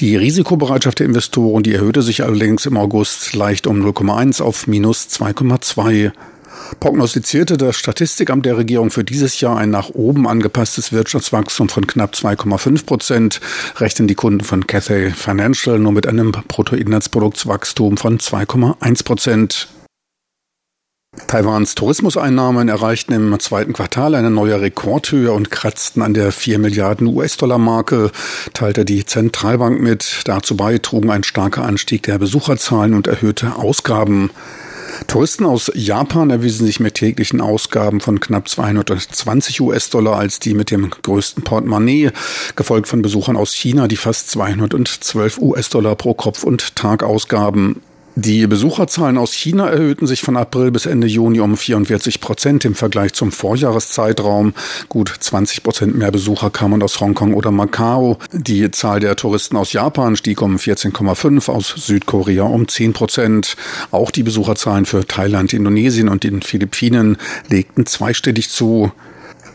Die 0.00 0.16
Risikobereitschaft 0.16 0.98
der 0.98 1.06
Investoren, 1.06 1.62
die 1.62 1.74
erhöhte 1.74 2.02
sich 2.02 2.24
allerdings 2.24 2.66
im 2.66 2.76
August 2.76 3.36
leicht 3.36 3.68
um 3.68 3.80
0,1 3.80 4.42
auf 4.42 4.66
minus 4.66 5.06
2,2 5.06 6.10
prognostizierte 6.80 7.56
das 7.56 7.76
Statistikamt 7.76 8.46
der 8.46 8.56
Regierung 8.56 8.90
für 8.90 9.04
dieses 9.04 9.40
Jahr 9.40 9.56
ein 9.56 9.70
nach 9.70 9.90
oben 9.90 10.26
angepasstes 10.26 10.92
Wirtschaftswachstum 10.92 11.68
von 11.68 11.86
knapp 11.86 12.14
2,5 12.14 12.86
Prozent, 12.86 13.40
rechnen 13.76 14.08
die 14.08 14.14
Kunden 14.14 14.44
von 14.44 14.66
Cathay 14.66 15.10
Financial 15.10 15.78
nur 15.78 15.92
mit 15.92 16.06
einem 16.06 16.32
Bruttoinlandsproduktswachstum 16.32 17.96
von 17.96 18.18
2,1 18.18 19.04
Prozent. 19.04 19.68
Taiwans 21.26 21.74
Tourismuseinnahmen 21.74 22.68
erreichten 22.68 23.12
im 23.12 23.40
zweiten 23.40 23.72
Quartal 23.72 24.14
eine 24.14 24.30
neue 24.30 24.60
Rekordhöhe 24.60 25.32
und 25.32 25.50
kratzten 25.50 26.02
an 26.02 26.14
der 26.14 26.30
4 26.30 26.58
Milliarden 26.58 27.06
US-Dollar-Marke, 27.08 28.12
teilte 28.52 28.84
die 28.84 29.04
Zentralbank 29.04 29.80
mit. 29.80 30.22
Dazu 30.26 30.56
beitrugen 30.56 31.10
ein 31.10 31.24
starker 31.24 31.64
Anstieg 31.64 32.04
der 32.04 32.18
Besucherzahlen 32.18 32.94
und 32.94 33.06
erhöhte 33.06 33.56
Ausgaben. 33.56 34.30
Touristen 35.06 35.44
aus 35.44 35.70
Japan 35.74 36.30
erwiesen 36.30 36.66
sich 36.66 36.80
mit 36.80 36.94
täglichen 36.94 37.40
Ausgaben 37.40 38.00
von 38.00 38.20
knapp 38.20 38.48
220 38.48 39.60
US-Dollar 39.60 40.16
als 40.16 40.38
die 40.38 40.54
mit 40.54 40.70
dem 40.70 40.90
größten 40.90 41.44
Portemonnaie, 41.44 42.10
gefolgt 42.56 42.88
von 42.88 43.02
Besuchern 43.02 43.36
aus 43.36 43.54
China, 43.54 43.88
die 43.88 43.96
fast 43.96 44.30
212 44.30 45.38
US-Dollar 45.38 45.96
pro 45.96 46.14
Kopf 46.14 46.42
und 46.42 46.76
Tag 46.76 47.02
ausgaben. 47.02 47.82
Die 48.18 48.46
Besucherzahlen 48.46 49.18
aus 49.18 49.34
China 49.34 49.68
erhöhten 49.68 50.06
sich 50.06 50.22
von 50.22 50.38
April 50.38 50.70
bis 50.70 50.86
Ende 50.86 51.06
Juni 51.06 51.38
um 51.40 51.54
44 51.54 52.22
Prozent 52.22 52.64
im 52.64 52.74
Vergleich 52.74 53.12
zum 53.12 53.30
Vorjahreszeitraum. 53.30 54.54
Gut 54.88 55.12
20 55.20 55.62
Prozent 55.62 55.98
mehr 55.98 56.10
Besucher 56.10 56.48
kamen 56.48 56.82
aus 56.82 56.98
Hongkong 56.98 57.34
oder 57.34 57.50
Macau. 57.50 58.18
Die 58.32 58.70
Zahl 58.70 59.00
der 59.00 59.16
Touristen 59.16 59.58
aus 59.58 59.74
Japan 59.74 60.16
stieg 60.16 60.40
um 60.40 60.56
14,5, 60.56 61.50
aus 61.50 61.74
Südkorea 61.76 62.44
um 62.44 62.66
10 62.66 62.94
Prozent. 62.94 63.54
Auch 63.90 64.10
die 64.10 64.22
Besucherzahlen 64.22 64.86
für 64.86 65.06
Thailand, 65.06 65.52
Indonesien 65.52 66.08
und 66.08 66.24
den 66.24 66.40
Philippinen 66.40 67.18
legten 67.50 67.84
zweistellig 67.84 68.48
zu. 68.48 68.92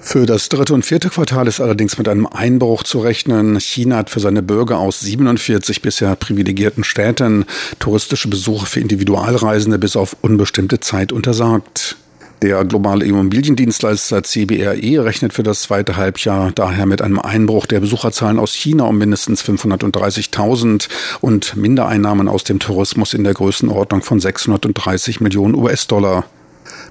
Für 0.04 0.26
das 0.26 0.50
dritte 0.50 0.74
und 0.74 0.84
vierte 0.84 1.10
Quartal 1.10 1.48
ist 1.48 1.62
allerdings 1.62 1.98
mit 1.98 2.10
einem 2.10 2.26
Einbruch 2.26 2.84
zu 2.84 3.00
rechnen. 3.00 3.60
China 3.60 3.98
hat 3.98 4.10
für 4.10 4.20
seine 4.20 4.42
Bürger 4.42 4.80
aus 4.80 5.00
47 5.00 5.82
bisher 5.82 6.16
privilegierten 6.16 6.84
Städten 6.84 7.46
touristische 7.80 8.28
Besuche 8.28 8.66
für 8.66 8.80
Individualreisende 8.80 9.78
bis 9.78 9.96
auf 9.96 10.18
unbestimmte 10.22 10.80
Zeit 10.80 11.12
untersagt. 11.12 11.98
Der 12.42 12.66
globale 12.66 13.06
Immobiliendienstleister 13.06 14.24
CBRE 14.24 15.06
rechnet 15.06 15.32
für 15.32 15.44
das 15.44 15.62
zweite 15.62 15.96
Halbjahr 15.96 16.52
daher 16.52 16.88
mit 16.88 17.04
einem 17.04 17.20
Einbruch 17.20 17.68
der 17.68 17.80
Besucherzahlen 17.80 18.40
aus 18.40 18.56
China 18.56 18.86
um 18.86 18.98
mindestens 18.98 19.44
530.000 19.44 20.90
und 21.22 21.56
Mindereinnahmen 21.56 22.28
aus 22.28 22.44
dem 22.44 22.58
Tourismus 22.58 23.14
in 23.14 23.24
der 23.24 23.36
Größenordnung 23.36 24.02
von 24.02 24.20
630 24.20 25.22
Millionen 25.22 25.54
US-Dollar. 25.54 26.26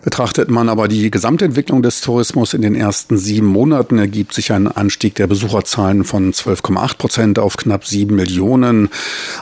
Betrachtet 0.02 0.50
man 0.50 0.70
aber 0.70 0.88
die 0.88 1.10
Gesamtentwicklung 1.10 1.82
des 1.82 2.00
Tourismus 2.00 2.54
in 2.54 2.62
den 2.62 2.74
ersten 2.74 3.18
sieben 3.18 3.46
Monaten, 3.46 3.98
ergibt 3.98 4.32
sich 4.32 4.50
ein 4.50 4.66
Anstieg 4.66 5.14
der 5.16 5.26
Besucherzahlen 5.26 6.04
von 6.04 6.32
12,8 6.32 6.96
Prozent 6.96 7.38
auf 7.38 7.58
knapp 7.58 7.84
sieben 7.84 8.16
Millionen. 8.16 8.88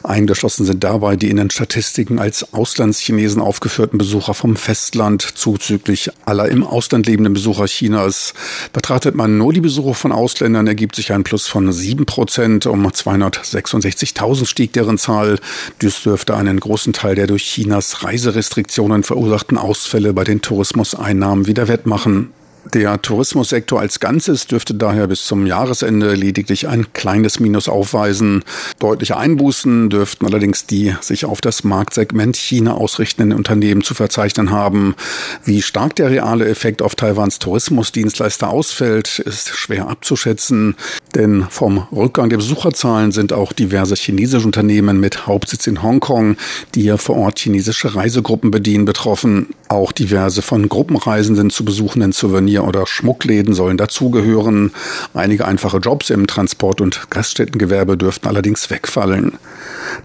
Eingeschlossen 0.03 0.67
sind 0.67 0.83
dabei 0.83 1.15
die 1.15 1.31
in 1.31 1.37
den 1.37 1.51
Statistiken 1.51 2.19
als 2.19 2.53
Auslandschinesen 2.53 3.41
aufgeführten 3.41 3.99
Besucher 3.99 4.35
vom 4.35 4.57
Festland 4.57 5.23
zuzüglich 5.23 6.11
aller 6.25 6.49
im 6.49 6.65
Ausland 6.65 7.07
lebenden 7.07 7.35
Besucher 7.35 7.67
Chinas. 7.67 8.35
Betrachtet 8.73 9.15
man 9.15 9.39
nur 9.39 9.53
die 9.53 9.61
Besucher 9.61 9.95
von 9.95 10.11
Ausländern, 10.11 10.67
ergibt 10.67 10.97
sich 10.97 11.13
ein 11.13 11.23
Plus 11.23 11.47
von 11.47 11.73
sieben 11.73 12.05
Prozent. 12.05 12.67
Um 12.67 12.85
266.000 12.85 14.47
stieg 14.47 14.73
deren 14.73 14.99
Zahl. 14.99 15.39
Dies 15.83 16.03
dürfte 16.03 16.37
einen 16.37 16.59
großen 16.59 16.93
Teil 16.93 17.15
der 17.15 17.29
durch 17.29 17.45
Chinas 17.45 18.03
Reiserestriktionen 18.03 19.05
verursachten 19.05 19.57
Ausfälle 19.57 20.13
bei 20.13 20.25
den 20.25 20.43
Tourismuseinnahmen 20.49 21.47
wieder 21.47 21.69
wettmachen. 21.69 22.33
Der 22.75 23.01
Tourismussektor 23.01 23.81
als 23.81 23.99
Ganzes 23.99 24.47
dürfte 24.47 24.75
daher 24.75 25.07
bis 25.07 25.25
zum 25.25 25.47
Jahresende 25.47 26.15
lediglich 26.15 26.69
ein 26.69 26.93
kleines 26.93 27.41
Minus 27.41 27.67
aufweisen. 27.67 28.45
Deutliche 28.79 29.17
Einbußen 29.17 29.89
dürften 29.89 30.27
allerdings 30.27 30.67
die 30.67 30.95
sich 31.01 31.25
auf 31.25 31.41
das 31.41 31.65
Marktsegment 31.65 32.37
China 32.37 32.75
ausrichtenden 32.75 33.37
Unternehmen 33.37 33.83
zu 33.83 33.95
verzeichnen 33.95 34.51
haben. 34.51 34.97
Wie 35.45 35.63
stark 35.63 35.97
der 35.97 36.11
reale 36.11 36.47
Effekt 36.47 36.83
auf 36.83 36.95
Taiwans 36.95 37.39
Tourismusdienstleister 37.39 38.51
ausfällt, 38.51 39.19
ist 39.19 39.57
schwer 39.57 39.89
abzuschätzen. 39.89 40.77
Denn 41.15 41.47
vom 41.49 41.87
Rückgang 41.91 42.29
der 42.29 42.37
Besucherzahlen 42.37 43.13
sind 43.13 43.33
auch 43.33 43.55
diverse 43.55 43.95
chinesische 43.95 44.45
Unternehmen 44.45 45.01
mit 45.01 45.27
Hauptsitz 45.27 45.67
in 45.67 45.83
Hongkong, 45.83 46.37
die 46.75 46.83
hier 46.83 46.99
vor 46.99 47.17
Ort 47.17 47.39
chinesische 47.39 47.95
Reisegruppen 47.95 48.51
bedienen, 48.51 48.85
betroffen. 48.85 49.55
Auch 49.69 49.93
diverse 49.93 50.43
von 50.43 50.69
Gruppenreisenden 50.69 51.49
zu 51.51 51.65
besuchenden 51.65 52.13
Souvenir- 52.59 52.65
oder 52.65 52.87
Schmuckläden 52.87 53.55
sollen 53.55 53.77
dazugehören. 53.77 54.73
Einige 55.15 55.47
einfache 55.47 55.79
Jobs 55.79 56.11
im 56.11 56.27
Transport- 56.27 56.81
und 56.81 57.11
Gaststättengewerbe 57.11 57.97
dürften 57.97 58.29
allerdings 58.29 58.71
wegfallen. 58.71 59.33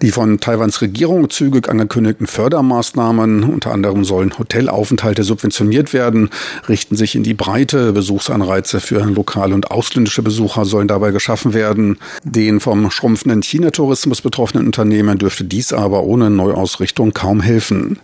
Die 0.02 0.12
von 0.12 0.40
Taiwans 0.40 0.82
Regierung 0.82 1.30
zügig 1.30 1.70
angekündigten 1.70 2.28
Fördermaßnahmen, 2.28 3.44
unter 3.44 3.72
anderem 3.72 4.06
sollen 4.06 4.38
Hotelaufenthalte 4.38 5.24
subventioniert 5.24 5.94
werden, 5.94 6.30
richten 6.70 6.96
sich 6.96 7.16
in 7.16 7.24
die 7.24 7.34
Breite. 7.34 7.94
Besuchsanreize 7.94 8.80
für 8.80 9.04
lokale 9.04 9.54
und 9.54 9.72
ausländische 9.72 10.22
Besucher 10.22 10.66
sollen 10.66 10.88
dabei 10.88 11.12
geschaffen 11.12 11.54
werden. 11.54 11.98
Den 12.24 12.60
vom 12.60 12.90
schrumpfenden 12.90 13.42
China-Tourismus 13.42 14.22
betroffenen 14.22 14.66
Unternehmen 14.68 15.18
dürfte 15.18 15.44
dies 15.44 15.74
aber 15.74 16.04
ohne 16.04 16.30
Neuausrichtung 16.30 17.14
kaum 17.14 17.42
helfen. 17.42 18.00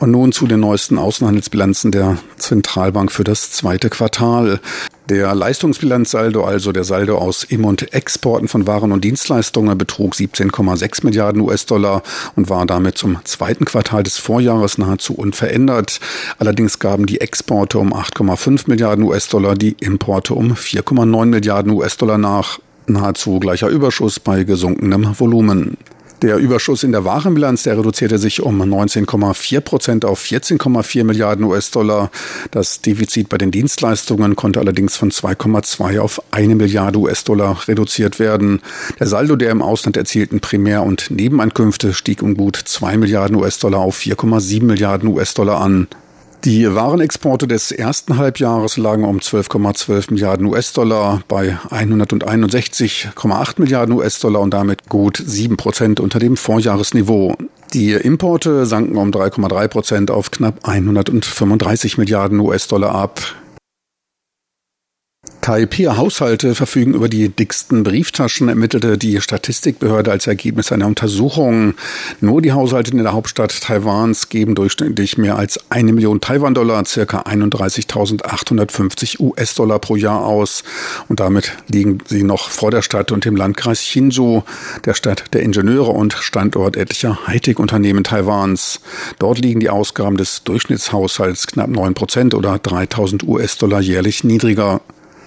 Und 0.00 0.10
nun 0.10 0.32
zu 0.32 0.46
den 0.46 0.60
neuesten 0.60 0.98
Außenhandelsbilanzen 0.98 1.92
der 1.92 2.18
Zentralbank 2.36 3.12
für 3.12 3.24
das 3.24 3.52
zweite 3.52 3.90
Quartal. 3.90 4.60
Der 5.08 5.34
Leistungsbilanzsaldo, 5.34 6.44
also 6.44 6.72
der 6.72 6.84
Saldo 6.84 7.18
aus 7.18 7.44
Im- 7.44 7.64
und 7.64 7.92
Exporten 7.92 8.48
von 8.48 8.66
Waren 8.66 8.90
und 8.90 9.04
Dienstleistungen, 9.04 9.76
betrug 9.76 10.14
17,6 10.14 11.04
Milliarden 11.04 11.42
US-Dollar 11.42 12.02
und 12.36 12.48
war 12.48 12.64
damit 12.66 12.96
zum 12.96 13.18
zweiten 13.24 13.66
Quartal 13.66 14.02
des 14.02 14.16
Vorjahres 14.16 14.78
nahezu 14.78 15.14
unverändert. 15.14 16.00
Allerdings 16.38 16.78
gaben 16.78 17.06
die 17.06 17.20
Exporte 17.20 17.78
um 17.78 17.92
8,5 17.92 18.64
Milliarden 18.66 19.04
US-Dollar, 19.04 19.54
die 19.54 19.76
Importe 19.78 20.34
um 20.34 20.54
4,9 20.54 21.26
Milliarden 21.26 21.72
US-Dollar 21.72 22.18
nach. 22.18 22.58
Nahezu 22.86 23.40
gleicher 23.40 23.68
Überschuss 23.68 24.20
bei 24.20 24.44
gesunkenem 24.44 25.18
Volumen. 25.18 25.76
Der 26.22 26.36
Überschuss 26.36 26.84
in 26.84 26.92
der 26.92 27.04
Warenbilanz, 27.04 27.64
der 27.64 27.76
reduzierte 27.76 28.18
sich 28.18 28.40
um 28.40 28.62
19,4 28.62 29.60
Prozent 29.60 30.04
auf 30.04 30.22
14,4 30.22 31.04
Milliarden 31.04 31.44
US-Dollar. 31.44 32.10
Das 32.50 32.80
Defizit 32.80 33.28
bei 33.28 33.36
den 33.36 33.50
Dienstleistungen 33.50 34.36
konnte 34.36 34.60
allerdings 34.60 34.96
von 34.96 35.10
2,2 35.10 35.98
auf 35.98 36.22
eine 36.30 36.54
Milliarde 36.54 36.98
US-Dollar 36.98 37.68
reduziert 37.68 38.18
werden. 38.18 38.62
Der 38.98 39.06
Saldo 39.06 39.36
der 39.36 39.50
im 39.50 39.60
Ausland 39.60 39.96
erzielten 39.96 40.40
Primär- 40.40 40.84
und 40.84 41.10
Nebeneinkünfte 41.10 41.92
stieg 41.92 42.22
um 42.22 42.34
gut 42.34 42.56
2 42.56 42.96
Milliarden 42.96 43.36
US-Dollar 43.36 43.80
auf 43.80 43.98
4,7 43.98 44.64
Milliarden 44.64 45.08
US-Dollar 45.08 45.60
an. 45.60 45.88
Die 46.44 46.74
Warenexporte 46.74 47.48
des 47.48 47.72
ersten 47.72 48.18
Halbjahres 48.18 48.76
lagen 48.76 49.04
um 49.04 49.16
12,12 49.16 50.10
Milliarden 50.10 50.44
US-Dollar 50.44 51.22
bei 51.26 51.56
161,8 51.70 53.54
Milliarden 53.56 53.94
US-Dollar 53.94 54.42
und 54.42 54.52
damit 54.52 54.90
gut 54.90 55.22
7 55.24 55.56
Prozent 55.56 56.00
unter 56.00 56.18
dem 56.18 56.36
Vorjahresniveau. 56.36 57.34
Die 57.72 57.92
Importe 57.92 58.66
sanken 58.66 58.98
um 58.98 59.10
3,3 59.10 59.68
Prozent 59.68 60.10
auf 60.10 60.30
knapp 60.30 60.68
135 60.68 61.96
Milliarden 61.96 62.38
US-Dollar 62.40 62.94
ab. 62.94 63.22
Taipei-Haushalte 65.44 66.54
verfügen 66.54 66.94
über 66.94 67.10
die 67.10 67.28
dicksten 67.28 67.82
Brieftaschen, 67.82 68.48
ermittelte 68.48 68.96
die 68.96 69.20
Statistikbehörde 69.20 70.10
als 70.10 70.26
Ergebnis 70.26 70.72
einer 70.72 70.86
Untersuchung. 70.86 71.74
Nur 72.22 72.40
die 72.40 72.52
Haushalte 72.52 72.92
in 72.92 72.96
der 72.96 73.12
Hauptstadt 73.12 73.60
Taiwans 73.60 74.30
geben 74.30 74.54
durchschnittlich 74.54 75.18
mehr 75.18 75.36
als 75.36 75.60
eine 75.68 75.92
Million 75.92 76.22
Taiwan-Dollar, 76.22 76.86
circa 76.86 77.24
31.850 77.24 79.20
US-Dollar 79.20 79.80
pro 79.80 79.96
Jahr 79.96 80.24
aus. 80.24 80.64
Und 81.10 81.20
damit 81.20 81.52
liegen 81.70 81.98
sie 82.06 82.22
noch 82.22 82.48
vor 82.48 82.70
der 82.70 82.80
Stadt 82.80 83.12
und 83.12 83.26
dem 83.26 83.36
Landkreis 83.36 83.80
Hsinchu, 83.80 84.40
der 84.86 84.94
Stadt 84.94 85.24
der 85.34 85.42
Ingenieure 85.42 85.90
und 85.90 86.14
Standort 86.14 86.78
etlicher 86.78 87.18
Hightech-Unternehmen 87.26 88.02
Taiwans. 88.02 88.80
Dort 89.18 89.40
liegen 89.40 89.60
die 89.60 89.68
Ausgaben 89.68 90.16
des 90.16 90.42
Durchschnittshaushalts 90.44 91.48
knapp 91.48 91.68
9 91.68 91.92
Prozent 91.92 92.32
oder 92.32 92.58
3000 92.58 93.24
US-Dollar 93.24 93.82
jährlich 93.82 94.24
niedriger. 94.24 94.80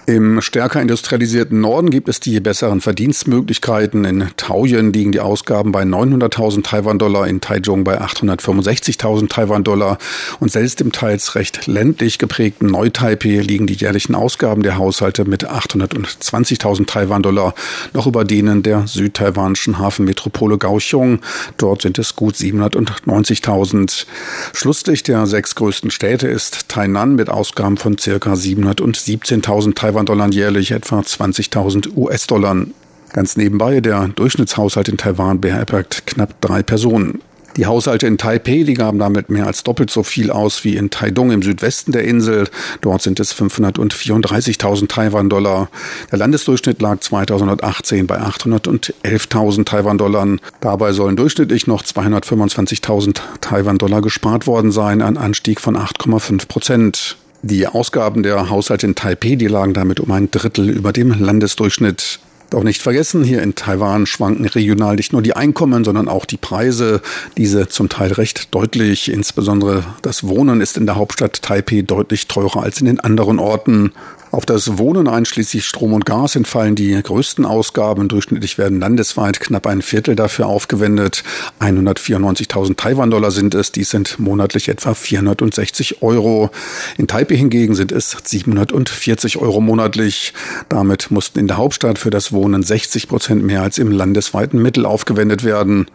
Im 0.08 0.40
stärker 0.40 0.80
industrialisierten 0.80 1.60
Norden 1.60 1.90
gibt 1.90 2.08
es 2.08 2.18
die 2.18 2.40
besseren 2.40 2.80
Verdienstmöglichkeiten. 2.80 4.06
In 4.06 4.30
Taoyuan 4.38 4.90
liegen 4.90 5.12
die 5.12 5.20
Ausgaben 5.20 5.70
bei 5.70 5.82
900.000 5.82 6.62
Taiwan-Dollar, 6.62 7.26
in 7.28 7.42
Taichung 7.42 7.84
bei 7.84 8.00
865.000 8.00 9.28
Taiwan-Dollar 9.28 9.98
und 10.40 10.50
selbst 10.50 10.80
im 10.80 10.92
teils 10.92 11.34
recht 11.34 11.66
ländlich 11.66 12.16
geprägten 12.16 12.68
Neu-Taipei 12.68 13.40
liegen 13.40 13.66
die 13.66 13.74
jährlichen 13.74 14.14
Ausgaben 14.14 14.62
der 14.62 14.78
Haushalte 14.78 15.26
mit 15.26 15.46
820.000 15.46 16.86
Taiwan-Dollar 16.86 17.54
noch 17.92 18.06
über 18.06 18.24
denen 18.24 18.62
der 18.62 18.86
südtaiwanischen 18.86 19.78
Hafenmetropole 19.78 20.56
Kaohsiung. 20.56 21.20
Dort 21.58 21.82
sind 21.82 21.98
es 21.98 22.16
gut 22.16 22.34
790.000. 22.34 24.06
Schlusslicht 24.54 25.08
der 25.08 25.26
sechs 25.26 25.54
größten 25.54 25.90
Städte 25.90 26.28
ist 26.28 26.70
Tainan 26.70 27.14
mit 27.14 27.28
Ausgaben 27.28 27.76
von 27.76 27.98
circa 27.98 28.32
717.000 28.32 29.74
Taiwan 29.74 29.97
Taiwan-Dollar 29.98 30.30
jährlich 30.30 30.70
etwa 30.70 31.00
20.000 31.00 31.96
US-Dollar. 31.96 32.66
Ganz 33.12 33.36
nebenbei, 33.36 33.80
der 33.80 34.06
Durchschnittshaushalt 34.06 34.88
in 34.88 34.96
Taiwan 34.96 35.40
beherbergt 35.40 36.06
knapp 36.06 36.40
drei 36.40 36.62
Personen. 36.62 37.20
Die 37.56 37.66
Haushalte 37.66 38.06
in 38.06 38.16
Taipei, 38.16 38.62
die 38.62 38.74
gaben 38.74 39.00
damit 39.00 39.28
mehr 39.28 39.48
als 39.48 39.64
doppelt 39.64 39.90
so 39.90 40.04
viel 40.04 40.30
aus 40.30 40.62
wie 40.62 40.76
in 40.76 40.90
Taidong 40.90 41.32
im 41.32 41.42
Südwesten 41.42 41.90
der 41.90 42.04
Insel. 42.04 42.48
Dort 42.80 43.02
sind 43.02 43.18
es 43.18 43.34
534.000 43.34 44.86
Taiwan-Dollar. 44.86 45.68
Der 46.12 46.18
Landesdurchschnitt 46.18 46.80
lag 46.80 47.00
2018 47.00 48.06
bei 48.06 48.20
811.000 48.20 49.64
Taiwan-Dollar. 49.64 50.36
Dabei 50.60 50.92
sollen 50.92 51.16
durchschnittlich 51.16 51.66
noch 51.66 51.82
225.000 51.82 53.18
Taiwan-Dollar 53.40 54.02
gespart 54.02 54.46
worden 54.46 54.70
sein, 54.70 55.02
ein 55.02 55.16
Anstieg 55.16 55.60
von 55.60 55.76
8,5 55.76 56.46
Prozent. 56.46 57.16
Die 57.42 57.66
Ausgaben 57.68 58.24
der 58.24 58.50
Haushalte 58.50 58.86
in 58.86 58.94
Taipei, 58.96 59.36
die 59.36 59.46
lagen 59.46 59.72
damit 59.72 60.00
um 60.00 60.10
ein 60.10 60.30
Drittel 60.30 60.68
über 60.70 60.92
dem 60.92 61.12
Landesdurchschnitt. 61.12 62.18
Doch 62.50 62.64
nicht 62.64 62.80
vergessen, 62.80 63.22
hier 63.22 63.42
in 63.42 63.54
Taiwan 63.54 64.06
schwanken 64.06 64.46
regional 64.46 64.96
nicht 64.96 65.12
nur 65.12 65.20
die 65.20 65.36
Einkommen, 65.36 65.84
sondern 65.84 66.08
auch 66.08 66.24
die 66.24 66.38
Preise. 66.38 67.02
Diese 67.36 67.68
zum 67.68 67.90
Teil 67.90 68.12
recht 68.12 68.54
deutlich. 68.54 69.12
Insbesondere 69.12 69.84
das 70.00 70.26
Wohnen 70.26 70.62
ist 70.62 70.78
in 70.78 70.86
der 70.86 70.96
Hauptstadt 70.96 71.42
Taipei 71.42 71.82
deutlich 71.82 72.26
teurer 72.26 72.62
als 72.62 72.80
in 72.80 72.86
den 72.86 73.00
anderen 73.00 73.38
Orten. 73.38 73.92
Auf 74.30 74.44
das 74.44 74.76
Wohnen 74.76 75.08
einschließlich 75.08 75.64
Strom 75.64 75.94
und 75.94 76.04
Gas 76.04 76.36
entfallen 76.36 76.74
die 76.74 77.02
größten 77.02 77.46
Ausgaben. 77.46 78.08
Durchschnittlich 78.08 78.58
werden 78.58 78.78
landesweit 78.78 79.40
knapp 79.40 79.66
ein 79.66 79.80
Viertel 79.80 80.16
dafür 80.16 80.46
aufgewendet. 80.46 81.24
194.000 81.60 82.76
Taiwan-Dollar 82.76 83.30
sind 83.30 83.54
es. 83.54 83.72
Dies 83.72 83.88
sind 83.90 84.18
monatlich 84.18 84.68
etwa 84.68 84.92
460 84.92 86.02
Euro. 86.02 86.50
In 86.98 87.06
Taipei 87.06 87.36
hingegen 87.36 87.74
sind 87.74 87.90
es 87.90 88.16
740 88.22 89.38
Euro 89.38 89.62
monatlich. 89.62 90.34
Damit 90.68 91.10
mussten 91.10 91.38
in 91.38 91.46
der 91.46 91.56
Hauptstadt 91.56 91.98
für 91.98 92.10
das 92.10 92.30
Wohnen 92.30 92.62
60 92.62 93.08
Prozent 93.08 93.42
mehr 93.42 93.62
als 93.62 93.78
im 93.78 93.90
landesweiten 93.90 94.60
Mittel 94.60 94.84
aufgewendet 94.84 95.42
werden. 95.42 95.86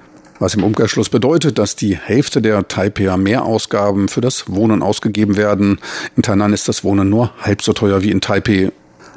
Was 0.44 0.56
im 0.56 0.64
Umkehrschluss 0.66 1.08
bedeutet, 1.08 1.58
dass 1.58 1.78
die 1.78 1.96
Hälfte 1.96 2.42
der 2.42 2.68
Taipeher 2.68 3.16
Mehrausgaben 3.16 4.10
für 4.10 4.20
das 4.20 4.52
Wohnen 4.52 4.84
ausgegeben 4.84 5.38
werden. 5.38 5.80
In 6.18 6.24
Tainan 6.24 6.52
ist 6.52 6.68
das 6.68 6.84
Wohnen 6.84 7.10
nur 7.10 7.32
halb 7.40 7.62
so 7.62 7.72
teuer 7.72 8.04
wie 8.04 8.12
in 8.12 8.20
Taipei. 8.20 8.74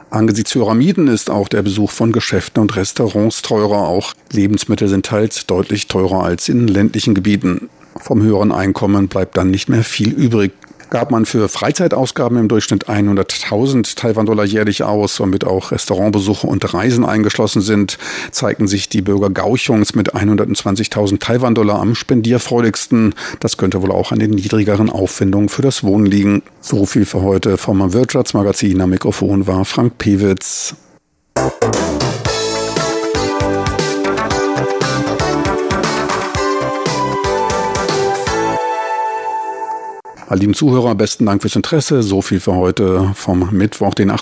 Angesichts 0.09 0.55
höherer 0.55 0.75
Mieten 0.75 1.09
ist 1.09 1.29
auch 1.29 1.49
der 1.49 1.63
Besuch 1.63 1.91
von 1.91 2.13
Geschäften 2.13 2.63
und 2.63 2.77
Restaurants 2.77 3.43
teurer. 3.43 3.89
Auch 3.89 4.15
Lebensmittel 4.31 4.87
sind 4.87 5.05
teils 5.05 5.47
deutlich 5.47 5.89
teurer 5.89 6.23
als 6.23 6.49
in 6.49 6.69
ländlichen 6.69 7.13
Gebieten. 7.13 7.71
Vom 7.97 8.23
höheren 8.23 8.53
Einkommen 8.53 9.09
bleibt 9.09 9.37
dann 9.37 9.51
nicht 9.51 9.69
mehr 9.69 9.83
viel 9.83 10.13
übrig 10.13 10.53
gab 10.91 11.11
man 11.11 11.27
für 11.27 11.49
Freizeitausgaben 11.49 12.39
im 12.39 12.49
Durchschnitt 12.49 12.89
100.000 12.89 13.97
Taiwan-Dollar 13.97 14.45
jährlich 14.45 14.83
aus, 14.83 15.21
womit 15.21 15.45
auch 15.45 15.73
Restaurantbesuche 15.73 16.47
und 16.47 16.73
Reisen 16.75 17.05
eingeschlossen 17.05 17.63
sind, 17.63 17.99
zeigten 18.31 18.67
sich 18.69 18.89
die 18.89 19.03
Bürger 19.03 19.31
Gauchungs 19.31 19.95
mit 19.95 20.15
120.000 20.15 21.21
Taiwan-Dollar 21.21 21.81
am 21.81 21.95
spendierfreudigsten. 21.95 23.15
Das 23.41 23.57
könnte 23.57 23.83
wohl 23.83 23.93
auch 23.93 24.13
an 24.13 24.19
den 24.19 24.31
niedrigeren 24.31 24.91
Aufwendungen 24.91 25.49
für 25.49 25.63
das 25.63 25.83
Wohnen 25.83 26.07
liegen. 26.07 26.43
So 26.61 26.87
viel 26.87 27.05
für 27.05 27.23
heute 27.23 27.57
vom 27.57 27.93
Wirtschaftsmagazin. 27.93 28.81
Am 28.81 28.91
Mikrofon 28.91 29.47
war 29.47 29.65
Frank 29.65 29.99
Pewitz. 29.99 30.75
All 40.29 40.39
lieben 40.39 40.55
Zuhörer, 40.55 40.97
besten 40.97 41.25
Dank 41.25 41.43
fürs 41.43 41.55
Interesse. 41.55 42.03
So 42.03 42.21
viel 42.21 42.41
für 42.41 42.55
heute 42.55 43.13
vom 43.15 43.49
Mittwoch, 43.53 43.95
den 43.95 44.11